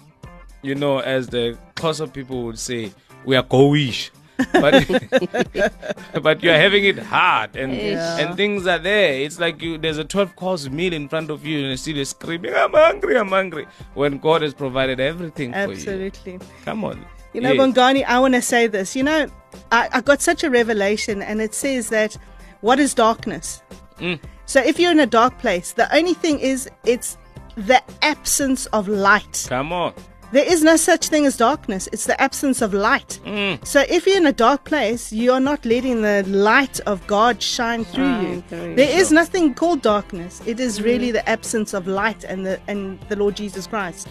you 0.63 0.75
know, 0.75 0.99
as 0.99 1.29
the 1.29 1.57
closer 1.77 2.07
people 2.07 2.43
would 2.45 2.59
say, 2.59 2.93
we 3.25 3.37
are 3.37 3.45
goish. 3.45 4.11
but 4.53 4.87
but 6.23 6.43
you're 6.45 6.55
having 6.55 6.85
it 6.85 6.99
hard 6.99 7.57
and 7.57 7.75
Yeah. 7.75 8.19
and 8.19 8.37
things 8.37 8.67
are 8.69 8.79
there. 8.79 9.15
It's 9.21 9.39
like 9.41 9.61
you 9.61 9.79
there's 9.79 9.99
a 9.99 10.05
12 10.05 10.37
course 10.37 10.69
meal 10.69 10.93
in 10.93 11.09
front 11.09 11.31
of 11.31 11.45
you 11.45 11.59
and 11.59 11.71
you 11.71 11.77
still 11.77 11.97
you're 11.97 12.05
screaming, 12.05 12.55
I'm 12.55 12.73
hungry, 12.73 13.17
I'm 13.19 13.29
hungry. 13.29 13.67
When 13.95 14.19
God 14.19 14.43
has 14.43 14.55
provided 14.55 15.01
everything 15.01 15.53
for 15.53 15.59
you. 15.59 15.71
Absolutely. 15.73 16.39
Come 16.65 16.85
on. 16.85 17.05
You 17.39 17.45
know, 17.45 17.53
Yes. 17.53 17.61
Bongani, 17.63 18.05
I 18.05 18.19
want 18.19 18.35
to 18.35 18.43
say 18.43 18.67
this. 18.67 18.97
You 18.97 19.05
know, 19.05 19.27
I, 19.71 19.89
I 19.93 20.01
got 20.01 20.21
such 20.21 20.43
a 20.43 20.51
revelation, 20.51 21.23
and 21.23 21.41
it 21.41 21.55
says 21.55 21.89
that 21.91 22.17
what 22.63 22.79
is 22.81 22.95
darkness? 22.95 23.63
Mm. 24.01 24.19
So 24.47 24.61
if 24.61 24.81
you're 24.81 24.91
in 24.91 24.99
a 25.01 25.07
dark 25.07 25.39
place, 25.39 25.73
the 25.75 25.95
only 25.95 26.15
thing 26.15 26.41
is 26.41 26.69
it's 26.85 27.17
the 27.57 27.81
absence 28.03 28.67
of 28.67 28.89
light. 28.89 29.47
Come 29.49 29.73
on. 29.73 29.95
There 30.33 30.45
is 30.45 30.63
no 30.63 30.77
such 30.77 31.09
thing 31.09 31.25
as 31.27 31.37
darkness. 31.39 31.89
It's 31.93 32.05
the 32.05 32.21
absence 32.21 32.61
of 32.61 32.75
light. 32.75 33.19
So 33.65 33.85
if 33.89 34.07
you're 34.07 34.17
in 34.19 34.27
a 34.27 34.33
dark 34.33 34.65
place, 34.65 35.11
you 35.13 35.33
are 35.33 35.41
not 35.41 35.65
letting 35.65 36.03
the 36.03 36.23
light 36.27 36.81
of 36.81 37.07
God 37.07 37.43
shine 37.43 37.85
through 37.85 38.05
Shine 38.05 38.35
you. 38.35 38.43
through 38.49 38.69
you. 38.71 38.75
There 38.75 38.99
is 39.01 39.11
nothing 39.11 39.55
called 39.55 39.81
darkness. 39.81 40.43
It 40.45 40.61
is 40.61 40.83
really 40.83 41.13
the 41.13 41.27
absence 41.29 41.73
of 41.73 41.87
light 41.87 42.25
and 42.25 42.45
the 42.45 42.61
and 42.69 43.01
the 43.09 43.17
Lord 43.17 43.37
Jesus 43.37 43.67
Christ. 43.67 44.09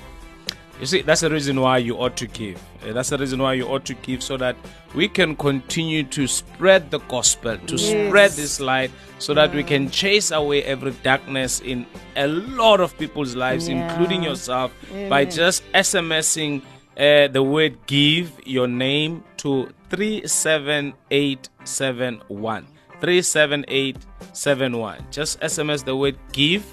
You 0.80 0.86
see, 0.86 1.02
that's 1.02 1.22
the 1.22 1.30
reason 1.32 1.60
why 1.60 1.80
you 1.80 1.96
ought 1.98 2.16
to 2.18 2.28
give. 2.28 2.62
Uh, 2.88 2.94
That's 2.94 3.10
the 3.10 3.18
reason 3.18 3.42
why 3.42 3.54
you 3.54 3.66
ought 3.68 3.84
to 3.86 3.96
give 3.96 4.22
so 4.22 4.38
that 4.38 4.56
we 4.94 5.08
can 5.08 5.36
continue 5.36 6.04
to 6.04 6.28
spread 6.28 6.92
the 6.92 7.00
gospel, 7.00 7.58
to 7.58 7.78
spread 7.80 8.30
this 8.32 8.60
light, 8.60 8.92
so 9.18 9.34
that 9.34 9.52
we 9.56 9.64
can 9.64 9.90
chase 9.90 10.30
away 10.30 10.62
every 10.64 10.92
darkness 11.02 11.62
in 11.62 11.88
a 12.16 12.28
lot 12.28 12.80
of 12.80 12.96
people's 13.00 13.36
lives, 13.36 13.68
Yeah. 13.68 13.90
including 13.90 14.22
yourself, 14.22 14.72
by 15.10 15.26
just 15.26 15.64
SMSing 15.74 16.62
uh, 16.96 17.28
the 17.28 17.42
word 17.42 17.76
give, 17.88 18.32
your 18.46 18.68
name, 18.68 19.24
to 19.38 19.70
37871. 19.90 22.68
37871. 23.02 25.06
Just 25.12 25.40
SMS 25.42 25.84
the 25.84 25.96
word 25.96 26.18
give, 26.32 26.64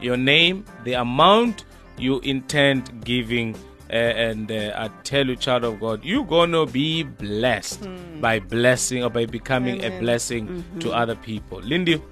your 0.00 0.16
name, 0.16 0.64
the 0.84 0.92
amount 0.94 1.64
you 1.98 2.20
intend 2.20 3.04
giving. 3.04 3.54
Uh, 3.90 3.96
and 3.96 4.52
uh, 4.52 4.72
I 4.76 4.90
tell 5.02 5.26
you, 5.26 5.34
child 5.34 5.64
of 5.64 5.80
God, 5.80 6.04
you're 6.04 6.24
gonna 6.24 6.66
be 6.66 7.04
blessed 7.04 7.88
by 8.20 8.38
blessing 8.38 9.02
or 9.02 9.08
by 9.08 9.24
becoming 9.24 9.82
a 9.82 9.98
blessing 9.98 10.62
to 10.80 10.92
other 10.92 11.14
people. 11.16 11.60
Lindy, 11.60 12.02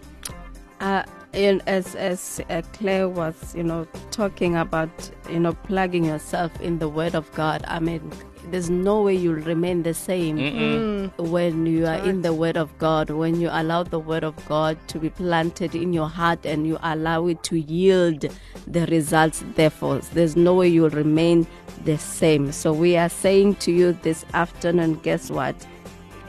Uh, 0.81 1.03
and 1.35 1.63
as 1.67 1.95
as 1.95 2.41
uh, 2.49 2.63
Claire 2.73 3.09
was, 3.11 3.55
you 3.55 3.63
know, 3.63 3.87
talking 4.11 4.57
about, 4.57 4.89
you 5.31 5.39
know, 5.39 5.53
plugging 5.53 6.05
yourself 6.05 6.59
in 6.63 6.79
the 6.79 6.89
Word 6.89 7.15
of 7.15 7.31
God. 7.35 7.63
I 7.69 7.79
mean, 7.79 8.11
there's 8.51 8.71
no 8.71 9.03
way 9.03 9.15
you'll 9.15 9.35
remain 9.35 9.83
the 9.83 9.95
same 9.95 10.39
mm. 10.39 11.19
when 11.19 11.67
you 11.67 11.87
are 11.87 11.99
in 11.99 12.23
the 12.23 12.33
Word 12.33 12.57
of 12.57 12.77
God. 12.79 13.11
When 13.11 13.41
you 13.41 13.49
allow 13.51 13.83
the 13.83 13.99
Word 13.99 14.25
of 14.25 14.35
God 14.47 14.79
to 14.89 14.99
be 14.99 15.11
planted 15.11 15.75
in 15.75 15.93
your 15.93 16.09
heart 16.09 16.45
and 16.47 16.67
you 16.67 16.79
allow 16.83 17.27
it 17.27 17.43
to 17.45 17.59
yield 17.59 18.27
the 18.67 18.87
results. 18.87 19.45
Therefore, 19.55 19.99
there's 20.15 20.37
no 20.37 20.55
way 20.55 20.69
you'll 20.69 20.91
remain 20.91 21.47
the 21.85 21.99
same. 21.99 22.53
So 22.53 22.73
we 22.73 22.97
are 22.97 23.09
saying 23.09 23.57
to 23.57 23.73
you 23.73 23.93
this 24.03 24.25
afternoon. 24.35 25.01
Guess 25.03 25.31
what? 25.31 25.57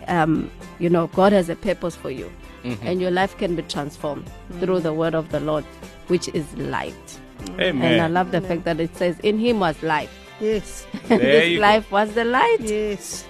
um, 0.08 0.49
you 0.80 0.89
know, 0.89 1.08
God 1.08 1.34
has 1.34 1.49
a 1.49 1.56
purpose 1.56 1.95
for 1.95 2.10
you, 2.10 2.32
mm-hmm. 2.63 2.88
and 2.88 3.01
your 3.01 3.12
life 3.12 3.38
can 3.38 3.56
be 3.56 3.62
transformed 3.63 4.30
mm. 4.51 4.60
through 4.60 4.80
the 4.80 4.93
word 4.93 5.13
of 5.13 5.32
the 5.32 5.39
Lord, 5.39 5.65
which 6.08 6.27
is 6.30 6.51
light. 6.58 7.19
amen. 7.60 7.93
And 7.93 8.01
I 8.01 8.08
love 8.08 8.32
the 8.32 8.41
fact 8.41 8.63
that 8.65 8.80
it 8.80 8.95
says, 8.95 9.19
"In 9.21 9.38
Him 9.39 9.60
was 9.60 9.82
life, 9.84 10.12
Yes. 10.39 10.86
this 11.08 11.50
you 11.50 11.58
go. 11.58 11.62
life 11.62 11.91
was 11.91 12.13
the 12.13 12.26
light." 12.26 12.62
Yes. 12.62 13.26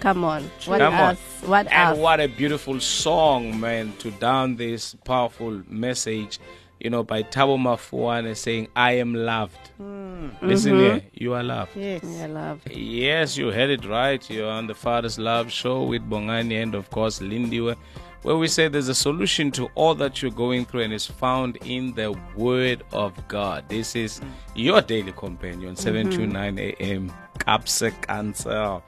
Come 0.00 0.22
on, 0.22 0.44
what 0.66 0.78
Come 0.78 0.94
on. 0.94 1.00
else? 1.00 1.18
What 1.44 1.66
and 1.66 1.88
else? 1.90 1.98
what 1.98 2.20
a 2.20 2.28
beautiful 2.28 2.78
song, 2.78 3.58
man, 3.58 3.94
to 3.98 4.12
down 4.12 4.54
this 4.54 4.94
powerful 5.04 5.62
message, 5.66 6.38
you 6.78 6.88
know, 6.88 7.02
by 7.02 7.24
Tabo 7.24 7.58
Mafuane 7.58 8.36
saying, 8.36 8.68
I 8.76 8.92
am 8.92 9.12
loved. 9.12 9.58
Hmm. 9.76 10.28
Listen 10.40 10.74
mm-hmm. 10.74 10.80
here, 10.80 11.02
you 11.14 11.34
are 11.34 11.42
loved. 11.42 11.76
Yes. 11.76 12.04
Yeah, 12.04 12.26
love. 12.26 12.60
Yes, 12.70 13.36
you 13.36 13.50
heard 13.50 13.70
it 13.70 13.84
right. 13.86 14.28
You're 14.30 14.50
on 14.50 14.68
the 14.68 14.74
Father's 14.74 15.18
Love 15.18 15.50
Show 15.50 15.82
with 15.82 16.08
Bongani 16.08 16.62
and, 16.62 16.76
of 16.76 16.90
course, 16.90 17.18
Lindiwe, 17.18 17.76
where 18.22 18.36
we 18.36 18.48
say 18.48 18.68
there's 18.68 18.88
a 18.88 18.94
solution 18.94 19.50
to 19.52 19.68
all 19.74 19.94
that 19.94 20.20
you're 20.20 20.30
going 20.30 20.64
through 20.64 20.82
and 20.82 20.92
is 20.92 21.06
found 21.06 21.56
in 21.64 21.94
the 21.94 22.18
Word 22.36 22.82
of 22.92 23.14
God. 23.28 23.68
This 23.68 23.94
is 23.94 24.20
your 24.54 24.80
daily 24.80 25.12
companion, 25.12 25.74
mm-hmm. 25.74 25.82
729 25.82 26.74
AM, 26.80 27.12
Kapse 27.38 27.92
Cancel. 28.02 28.82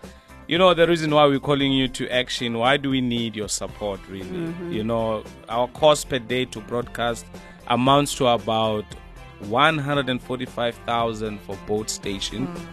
You 0.49 0.59
know, 0.59 0.75
the 0.75 0.89
reason 0.89 1.15
why 1.15 1.27
we're 1.27 1.39
calling 1.39 1.71
you 1.71 1.87
to 1.89 2.09
action, 2.09 2.59
why 2.59 2.77
do 2.77 2.91
we 2.91 3.01
need 3.01 3.37
your 3.37 3.49
support, 3.49 4.01
really? 4.09 4.29
Mm-hmm. 4.29 4.73
You 4.73 4.83
know, 4.83 5.23
our 5.49 5.69
cost 5.69 6.09
per 6.09 6.19
day 6.19 6.45
to 6.47 6.61
broadcast 6.61 7.25
amounts 7.69 8.17
to 8.17 8.27
about 8.27 8.85
145,000 9.47 11.41
for 11.41 11.57
both 11.67 11.89
stations. 11.89 12.49
Mm. 12.49 12.67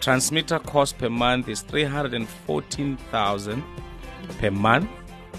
Transmitter 0.00 0.58
cost 0.60 0.96
per 0.98 1.10
month 1.10 1.48
is 1.48 1.62
314,000 1.62 3.62
per 4.38 4.50
month 4.50 4.88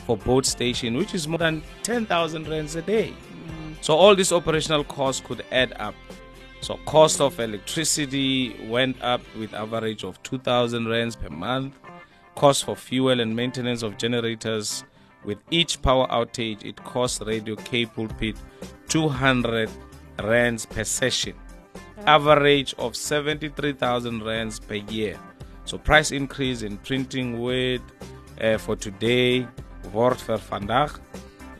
for 0.05 0.17
both 0.17 0.45
station, 0.45 0.95
which 0.95 1.13
is 1.13 1.27
more 1.27 1.37
than 1.37 1.63
10,000 1.83 2.47
rands 2.47 2.75
a 2.75 2.81
day. 2.81 3.13
So 3.81 3.95
all 3.95 4.15
these 4.15 4.31
operational 4.31 4.83
costs 4.83 5.21
could 5.25 5.45
add 5.51 5.73
up. 5.79 5.95
So 6.61 6.79
cost 6.85 7.19
of 7.19 7.39
electricity 7.39 8.55
went 8.69 9.01
up 9.01 9.21
with 9.37 9.53
average 9.53 10.03
of 10.03 10.21
2,000 10.23 10.87
rands 10.87 11.15
per 11.15 11.29
month. 11.29 11.75
Cost 12.35 12.65
for 12.65 12.75
fuel 12.75 13.19
and 13.19 13.35
maintenance 13.35 13.83
of 13.83 13.97
generators 13.97 14.83
with 15.23 15.37
each 15.51 15.81
power 15.81 16.07
outage, 16.07 16.65
it 16.65 16.83
costs 16.83 17.21
Radio 17.21 17.55
K 17.55 17.85
Pulpit 17.85 18.35
200 18.89 19.69
rands 20.19 20.65
per 20.65 20.83
session 20.83 21.35
average 22.05 22.73
of 22.77 22.95
73,000 22.95 24.23
rands 24.23 24.59
per 24.59 24.75
year. 24.75 25.19
So 25.65 25.77
price 25.77 26.11
increase 26.11 26.61
in 26.61 26.77
printing 26.77 27.39
weight 27.39 27.81
uh, 28.41 28.57
for 28.57 28.75
today, 28.75 29.47
word 29.91 30.17
for 30.17 30.37
vandaag, 30.37 30.99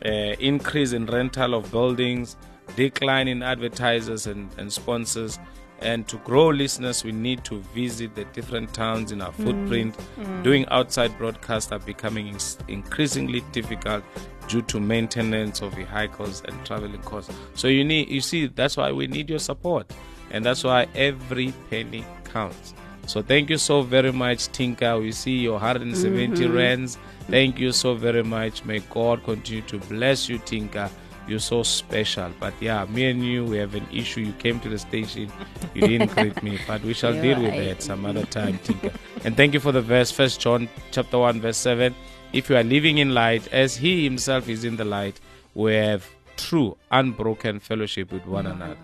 uh, 0.04 0.08
increase 0.40 0.92
in 0.92 1.06
rental 1.06 1.54
of 1.54 1.70
buildings, 1.70 2.36
decline 2.76 3.28
in 3.28 3.42
advertisers 3.42 4.26
and, 4.26 4.50
and 4.58 4.72
sponsors. 4.72 5.38
And 5.80 6.06
to 6.08 6.16
grow 6.18 6.48
listeners, 6.48 7.04
we 7.04 7.12
need 7.12 7.44
to 7.44 7.60
visit 7.74 8.14
the 8.14 8.24
different 8.26 8.72
towns 8.72 9.12
in 9.12 9.20
our 9.20 9.32
mm. 9.32 9.44
footprint. 9.44 9.96
Mm. 10.18 10.42
Doing 10.42 10.66
outside 10.70 11.16
broadcasts 11.18 11.72
are 11.72 11.78
becoming 11.78 12.28
ins- 12.28 12.58
increasingly 12.68 13.40
difficult 13.52 14.02
due 14.48 14.62
to 14.62 14.80
maintenance 14.80 15.60
of 15.62 15.74
vehicles 15.74 16.42
and 16.46 16.64
traveling 16.64 17.00
costs. 17.02 17.34
So 17.54 17.68
you 17.68 17.84
need, 17.84 18.08
you 18.08 18.20
see, 18.20 18.46
that's 18.46 18.76
why 18.76 18.92
we 18.92 19.06
need 19.06 19.28
your 19.28 19.38
support, 19.38 19.90
and 20.30 20.44
that's 20.44 20.64
why 20.64 20.86
every 20.94 21.52
penny 21.70 22.04
counts. 22.24 22.74
So 23.06 23.22
thank 23.22 23.50
you 23.50 23.58
so 23.58 23.82
very 23.82 24.12
much, 24.12 24.48
Tinka. 24.48 24.98
We 24.98 25.12
see 25.12 25.38
your 25.38 25.54
170 25.54 26.44
mm-hmm. 26.44 26.56
rands. 26.56 26.98
Thank 27.28 27.58
you 27.58 27.72
so 27.72 27.94
very 27.94 28.22
much. 28.22 28.64
May 28.64 28.80
God 28.80 29.24
continue 29.24 29.62
to 29.62 29.78
bless 29.78 30.28
you, 30.28 30.38
Tinka. 30.38 30.90
You're 31.26 31.38
so 31.38 31.62
special. 31.62 32.30
But 32.38 32.52
yeah, 32.60 32.84
me 32.84 33.06
and 33.10 33.24
you, 33.24 33.44
we 33.46 33.56
have 33.56 33.74
an 33.74 33.86
issue. 33.90 34.20
You 34.20 34.32
came 34.34 34.60
to 34.60 34.68
the 34.68 34.78
station, 34.78 35.32
you 35.74 35.86
didn't 35.86 36.10
greet 36.14 36.42
me, 36.42 36.58
but 36.66 36.82
we 36.82 36.92
shall 36.92 37.14
You're 37.24 37.34
deal 37.36 37.42
with 37.42 37.54
that 37.54 37.82
some 37.82 38.04
other 38.04 38.26
time, 38.26 38.58
Tinka. 38.58 38.92
And 39.24 39.36
thank 39.36 39.54
you 39.54 39.60
for 39.60 39.72
the 39.72 39.80
verse, 39.80 40.10
First 40.10 40.40
John 40.40 40.68
chapter 40.90 41.18
one, 41.18 41.40
verse 41.40 41.56
seven. 41.56 41.94
If 42.34 42.50
you 42.50 42.56
are 42.56 42.64
living 42.64 42.98
in 42.98 43.14
light, 43.14 43.48
as 43.52 43.76
He 43.76 44.04
Himself 44.04 44.48
is 44.48 44.64
in 44.64 44.76
the 44.76 44.84
light, 44.84 45.18
we 45.54 45.74
have 45.74 46.06
true, 46.36 46.76
unbroken 46.90 47.60
fellowship 47.60 48.12
with 48.12 48.26
one 48.26 48.46
another. 48.46 48.76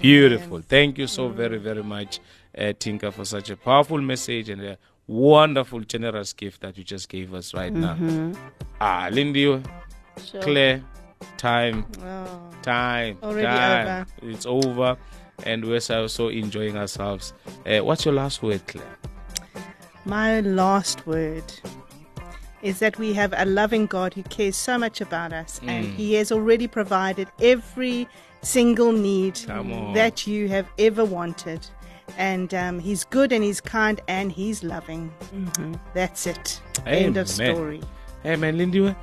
Beautiful. 0.00 0.60
Thank 0.60 0.98
you 0.98 1.06
so 1.06 1.28
very, 1.28 1.58
very 1.58 1.82
much, 1.82 2.20
uh, 2.58 2.72
Tinka, 2.78 3.12
for 3.12 3.24
such 3.24 3.48
a 3.48 3.56
powerful 3.56 4.00
message 4.00 4.48
and 4.48 4.60
a 4.62 4.78
wonderful, 5.10 5.80
generous 5.80 6.32
gift 6.32 6.60
that 6.62 6.78
you 6.78 6.84
just 6.84 7.08
gave 7.08 7.34
us 7.34 7.52
right 7.52 7.72
now. 7.72 7.96
Ah, 8.80 9.08
Lindy, 9.10 9.60
Sure. 10.24 10.40
Claire, 10.42 10.82
time, 11.36 11.84
Oh. 12.04 12.50
time, 12.62 13.18
Already 13.22 13.46
time. 13.46 14.06
It's 14.22 14.46
over, 14.46 14.96
and 15.44 15.64
we're 15.64 15.80
so, 15.80 16.06
so 16.06 16.28
enjoying 16.28 16.76
ourselves. 16.76 17.32
Uh, 17.66 17.80
what's 17.80 18.04
your 18.04 18.14
last 18.14 18.42
word, 18.42 18.62
Claire? 18.68 18.96
My 20.04 20.40
last 20.40 21.06
word 21.06 21.44
is 22.62 22.78
that 22.78 22.98
we 22.98 23.12
have 23.14 23.34
a 23.36 23.44
loving 23.46 23.86
God 23.86 24.14
who 24.14 24.22
cares 24.24 24.54
so 24.56 24.78
much 24.78 25.00
about 25.00 25.32
us, 25.32 25.60
and 25.66 25.86
He 25.86 26.14
has 26.14 26.30
already 26.30 26.68
provided 26.68 27.26
every 27.42 28.06
single 28.42 28.92
need 28.92 29.34
that 29.94 30.26
you 30.26 30.48
have 30.48 30.66
ever 30.78 31.04
wanted. 31.04 31.66
And 32.18 32.52
um, 32.54 32.78
He's 32.78 33.04
good 33.04 33.32
and 33.32 33.42
He's 33.44 33.60
kind 33.60 34.00
and 34.08 34.30
He's 34.32 34.62
loving. 34.62 35.12
That's 35.94 36.26
it. 36.26 36.60
End 36.86 37.16
of 37.16 37.28
story. 37.28 37.80
Hey, 38.22 38.36
man, 38.36 38.58
Lindy, 38.58 38.94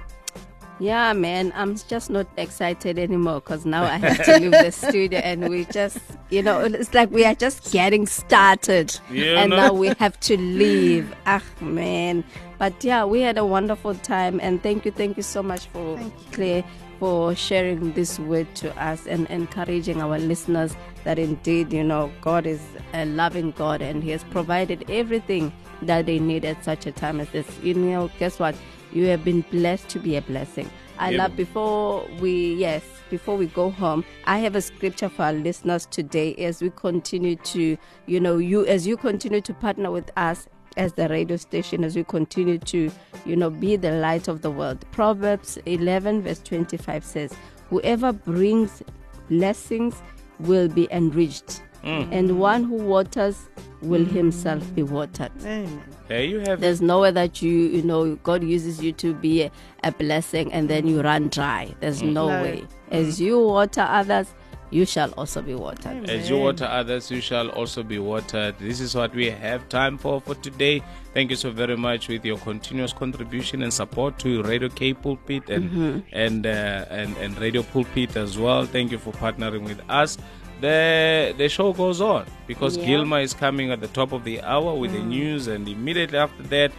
Yeah, 0.80 1.14
man, 1.14 1.52
I'm 1.56 1.76
just 1.76 2.10
not 2.12 2.28
excited 2.38 3.00
anymore 3.00 3.36
because 3.42 3.66
now 3.66 3.84
I 3.84 3.98
have 3.98 4.24
to 4.26 4.40
leave 4.40 4.52
the 4.52 4.72
studio 4.72 5.20
and 5.20 5.50
we 5.50 5.66
just, 5.66 5.98
you 6.30 6.44
know, 6.44 6.60
it's 6.60 6.94
like 6.94 7.10
we 7.10 7.26
are 7.26 7.34
just 7.34 7.72
getting 7.72 8.06
started 8.06 9.00
Yeah, 9.12 9.40
and 9.42 9.50
no. 9.50 9.56
now 9.58 9.74
we 9.74 9.88
have 10.00 10.20
to 10.22 10.38
leave. 10.38 11.12
Ah, 11.26 11.42
man. 11.62 12.24
But 12.58 12.84
yeah, 12.84 13.06
we 13.06 13.22
had 13.22 13.38
a 13.38 13.46
wonderful 13.46 13.94
time 13.96 14.40
and 14.42 14.62
thank 14.64 14.86
you, 14.86 14.92
thank 14.92 15.18
you 15.18 15.24
so 15.24 15.44
much 15.44 15.68
for 15.68 16.00
Claire 16.32 16.64
for 17.00 17.36
sharing 17.36 17.94
this 17.94 18.18
word 18.20 18.48
to 18.56 18.76
us 18.84 19.06
and 19.06 19.28
encouraging 19.30 20.02
our 20.02 20.18
listeners 20.18 20.76
that 21.04 21.20
indeed, 21.20 21.72
you 21.72 21.84
know, 21.84 22.12
God 22.22 22.48
is 22.48 22.60
a 22.94 23.06
loving 23.06 23.52
God 23.52 23.84
and 23.84 24.04
He 24.04 24.10
has 24.10 24.24
provided 24.24 24.84
everything 24.90 25.54
that 25.84 26.08
they 26.08 26.18
need 26.18 26.44
at 26.44 26.64
such 26.66 26.88
a 26.88 26.92
time 26.92 27.20
as 27.20 27.30
this. 27.30 27.48
You 27.62 27.76
know, 27.76 28.10
guess 28.18 28.40
what? 28.40 28.56
You 28.92 29.06
have 29.08 29.24
been 29.24 29.42
blessed 29.52 29.90
to 29.90 30.00
be 30.00 30.16
a 30.16 30.22
blessing. 30.24 30.70
I 30.98 31.12
Yeah. 31.12 31.24
love 31.24 31.36
before 31.36 32.08
we 32.20 32.56
yes 32.56 32.84
before 33.12 33.38
we 33.38 33.46
go 33.46 33.70
home. 33.70 34.04
I 34.26 34.40
have 34.40 34.56
a 34.56 34.62
scripture 34.62 35.08
for 35.08 35.24
our 35.24 35.34
listeners 35.34 35.86
today 35.86 36.34
as 36.36 36.62
we 36.62 36.72
continue 36.72 37.36
to 37.36 37.78
you 38.08 38.20
know 38.20 38.38
you 38.38 38.66
as 38.66 38.88
you 38.88 38.98
continue 38.98 39.42
to 39.42 39.54
partner 39.54 39.92
with 39.92 40.10
us 40.18 40.48
as 40.78 40.94
the 40.94 41.08
radio 41.10 41.36
station 41.36 41.84
as 41.84 41.96
we 41.96 42.04
continue 42.04 42.58
to 42.60 42.92
you 43.26 43.36
know 43.36 43.50
be 43.50 43.76
the 43.76 43.92
light 43.92 44.28
of 44.28 44.42
the 44.42 44.52
world. 44.52 44.86
Proverbs 44.92 45.58
11 45.66 46.22
verse 46.22 46.40
25 46.40 47.04
says, 47.04 47.34
"Whoever 47.70 48.14
brings 48.14 48.82
blessings 49.30 50.02
will 50.40 50.70
be 50.70 50.88
enriched, 50.92 51.62
mm. 51.84 52.08
and 52.12 52.40
one 52.40 52.64
who 52.64 52.76
waters 52.76 53.50
will 53.82 54.06
mm. 54.06 54.12
himself 54.12 54.64
be 54.76 54.84
watered." 54.84 55.32
Amen. 55.42 55.84
There 56.08 56.24
you 56.24 56.40
have 56.40 56.60
it. 56.60 56.62
There's 56.62 56.82
nowhere 56.82 57.12
that 57.12 57.42
you 57.42 57.52
you 57.52 57.82
know 57.82 58.16
God 58.18 58.44
uses 58.44 58.82
you 58.82 58.94
to 58.94 59.14
be 59.14 59.44
a, 59.44 59.52
a 59.84 59.92
blessing 59.92 60.54
and 60.54 60.70
then 60.70 60.88
you 60.88 61.02
run 61.02 61.28
dry. 61.30 61.76
There's 61.80 62.02
mm. 62.02 62.14
no, 62.14 62.30
No. 62.30 62.44
way. 62.44 62.64
As 62.92 63.20
you 63.20 63.40
water 63.40 63.82
others, 63.82 64.34
you 64.70 64.86
shall 64.86 65.12
also 65.14 65.42
be 65.42 65.56
watered. 65.56 66.10
As 66.10 66.30
you 66.30 66.38
water 66.38 66.66
others, 66.66 67.10
you 67.10 67.22
shall 67.22 67.50
also 67.50 67.84
be 67.84 68.00
watered. 68.00 68.58
This 68.60 68.80
is 68.80 68.96
what 68.96 69.14
we 69.16 69.30
have 69.30 69.68
time 69.70 69.98
for 69.98 70.20
for 70.22 70.36
today. 70.36 70.82
Thank 71.14 71.30
you 71.30 71.36
so 71.38 71.52
very 71.52 71.78
much 71.78 72.08
with 72.10 72.26
your 72.26 72.38
continuous 72.38 72.94
contribution 72.94 73.64
and 73.64 73.74
support 73.74 74.20
to 74.20 74.44
Radio 74.44 74.70
K 74.70 74.94
Pulpit 74.94 75.50
and 75.50 76.04
and 76.12 76.46
uh, 76.46 76.86
and 76.90 77.16
and 77.18 77.38
Radio 77.40 77.64
Pulpit 77.64 78.16
as 78.18 78.38
well. 78.38 78.66
Thank 78.66 78.92
you 78.92 78.98
for 78.98 79.14
partnering 79.14 79.64
with 79.64 79.82
us. 79.90 80.18
The 80.60 81.34
the 81.38 81.48
show 81.50 81.72
goes 81.72 82.02
on 82.02 82.26
because 82.48 82.78
Yeah. 82.78 82.86
Gilma 82.88 83.22
is 83.24 83.34
coming 83.34 83.72
at 83.72 83.80
the 83.80 83.88
top 83.90 84.12
of 84.12 84.24
the 84.24 84.42
hour 84.42 84.74
with 84.76 84.92
the 84.92 85.04
news, 85.04 85.48
and 85.48 85.68
immediately 85.70 86.18
after 86.18 86.44
that, 86.44 86.72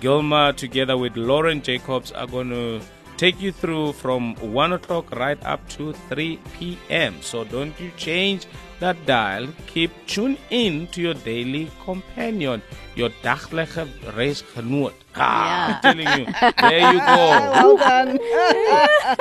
Gilma 0.00 0.54
together 0.56 0.96
with 0.96 1.16
Lauren 1.16 1.60
Jacobs 1.62 2.10
are 2.12 2.26
going 2.26 2.50
to 2.50 2.80
take 3.18 3.40
you 3.42 3.52
through 3.52 3.92
from 3.94 4.34
1 4.36 4.72
o'clock 4.72 5.10
right 5.14 5.38
up 5.44 5.60
to 5.70 5.92
3 6.08 6.38
p.m. 6.54 7.16
So 7.20 7.44
don't 7.44 7.78
you 7.80 7.90
change 7.96 8.46
that 8.80 8.96
dial. 9.06 9.48
Keep 9.66 9.90
tuned 10.06 10.38
in 10.50 10.86
to 10.94 11.02
your 11.02 11.14
daily 11.14 11.68
companion, 11.84 12.62
your 12.94 13.10
dagelijke 13.26 13.84
reisgenoot. 14.16 14.92
Ah, 15.16 15.80
I'm 15.82 15.82
telling 15.82 16.20
you, 16.20 16.26
there 16.62 16.92
you 16.94 16.98
go. 17.00 17.24
Well 17.58 17.76
done. 17.76 18.18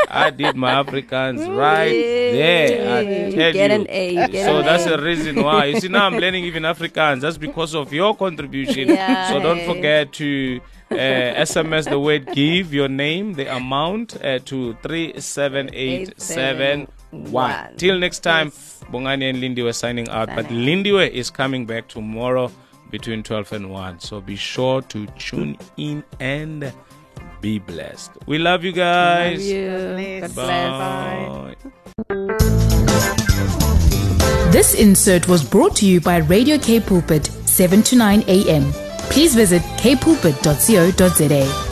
I 0.10 0.30
did 0.30 0.56
my 0.56 0.74
Afrikaans 0.84 1.41
right 1.58 1.89
there. 1.89 2.98
I 3.00 3.04
tell 3.32 3.52
get 3.54 3.56
you. 3.56 3.76
an 3.78 3.88
A. 3.89 4.28
Get 4.28 4.45
So 4.45 4.60
an 4.60 4.66
that's 4.66 4.86
A. 4.86 4.89
the 4.95 5.02
reason 5.02 5.41
why. 5.43 5.66
You 5.66 5.80
see, 5.80 5.88
now 5.88 6.06
I'm 6.06 6.18
learning 6.18 6.43
even 6.45 6.64
Afrikaans. 6.64 7.22
That's 7.22 7.38
because 7.39 7.74
of 7.74 7.91
your 7.91 8.16
contribution. 8.16 8.89
Yeah. 8.98 9.30
So 9.30 9.39
don't 9.39 9.66
forget 9.66 10.14
to 10.22 10.60
SMS 10.92 11.90
the 11.90 12.00
word 12.00 12.28
give, 12.34 12.74
your 12.74 12.88
name, 12.88 13.34
the 13.34 13.54
amount 13.54 14.16
uh, 14.24 14.40
to 14.46 14.74
37871. 14.84 17.76
Till 17.78 18.00
next 18.00 18.20
time, 18.20 18.52
Bongani 18.92 19.30
and 19.30 19.40
Lindiwe 19.40 19.76
signing 19.76 20.08
out. 20.10 20.30
But 20.36 20.46
Signing 20.46 20.84
Lindiwe 20.84 21.10
is 21.10 21.30
coming 21.30 21.66
back 21.66 21.90
tomorrow 21.90 22.50
between 22.90 23.24
12 23.24 23.54
and 23.54 23.70
1. 23.70 24.00
So 24.00 24.20
be 24.22 24.36
sure 24.36 24.82
to 24.84 25.06
tune 25.18 25.58
in 25.76 26.04
and 26.20 26.72
be 27.42 27.60
blessed. 27.60 28.12
We 28.26 28.38
love 28.38 28.64
you 28.64 28.72
guys. 28.72 29.40
Love 29.40 29.40
guys. 29.40 29.50
you. 29.50 29.68
bless. 29.96 30.24
God 30.34 30.36
bless. 30.36 30.80
Bye. 30.80 31.56
This 34.52 34.76
insert 34.76 35.28
was 35.28 35.44
brought 35.44 35.76
to 35.78 35.86
you 35.86 36.00
by 36.00 36.18
Radio 36.18 36.58
K 36.58 36.80
Pulpit, 36.80 37.26
7 37.26 37.84
to 37.84 37.98
9 37.98 38.24
a.m. 38.28 38.72
Please 39.10 39.36
visit 39.36 39.62
kpulpit.co.za. 39.78 41.66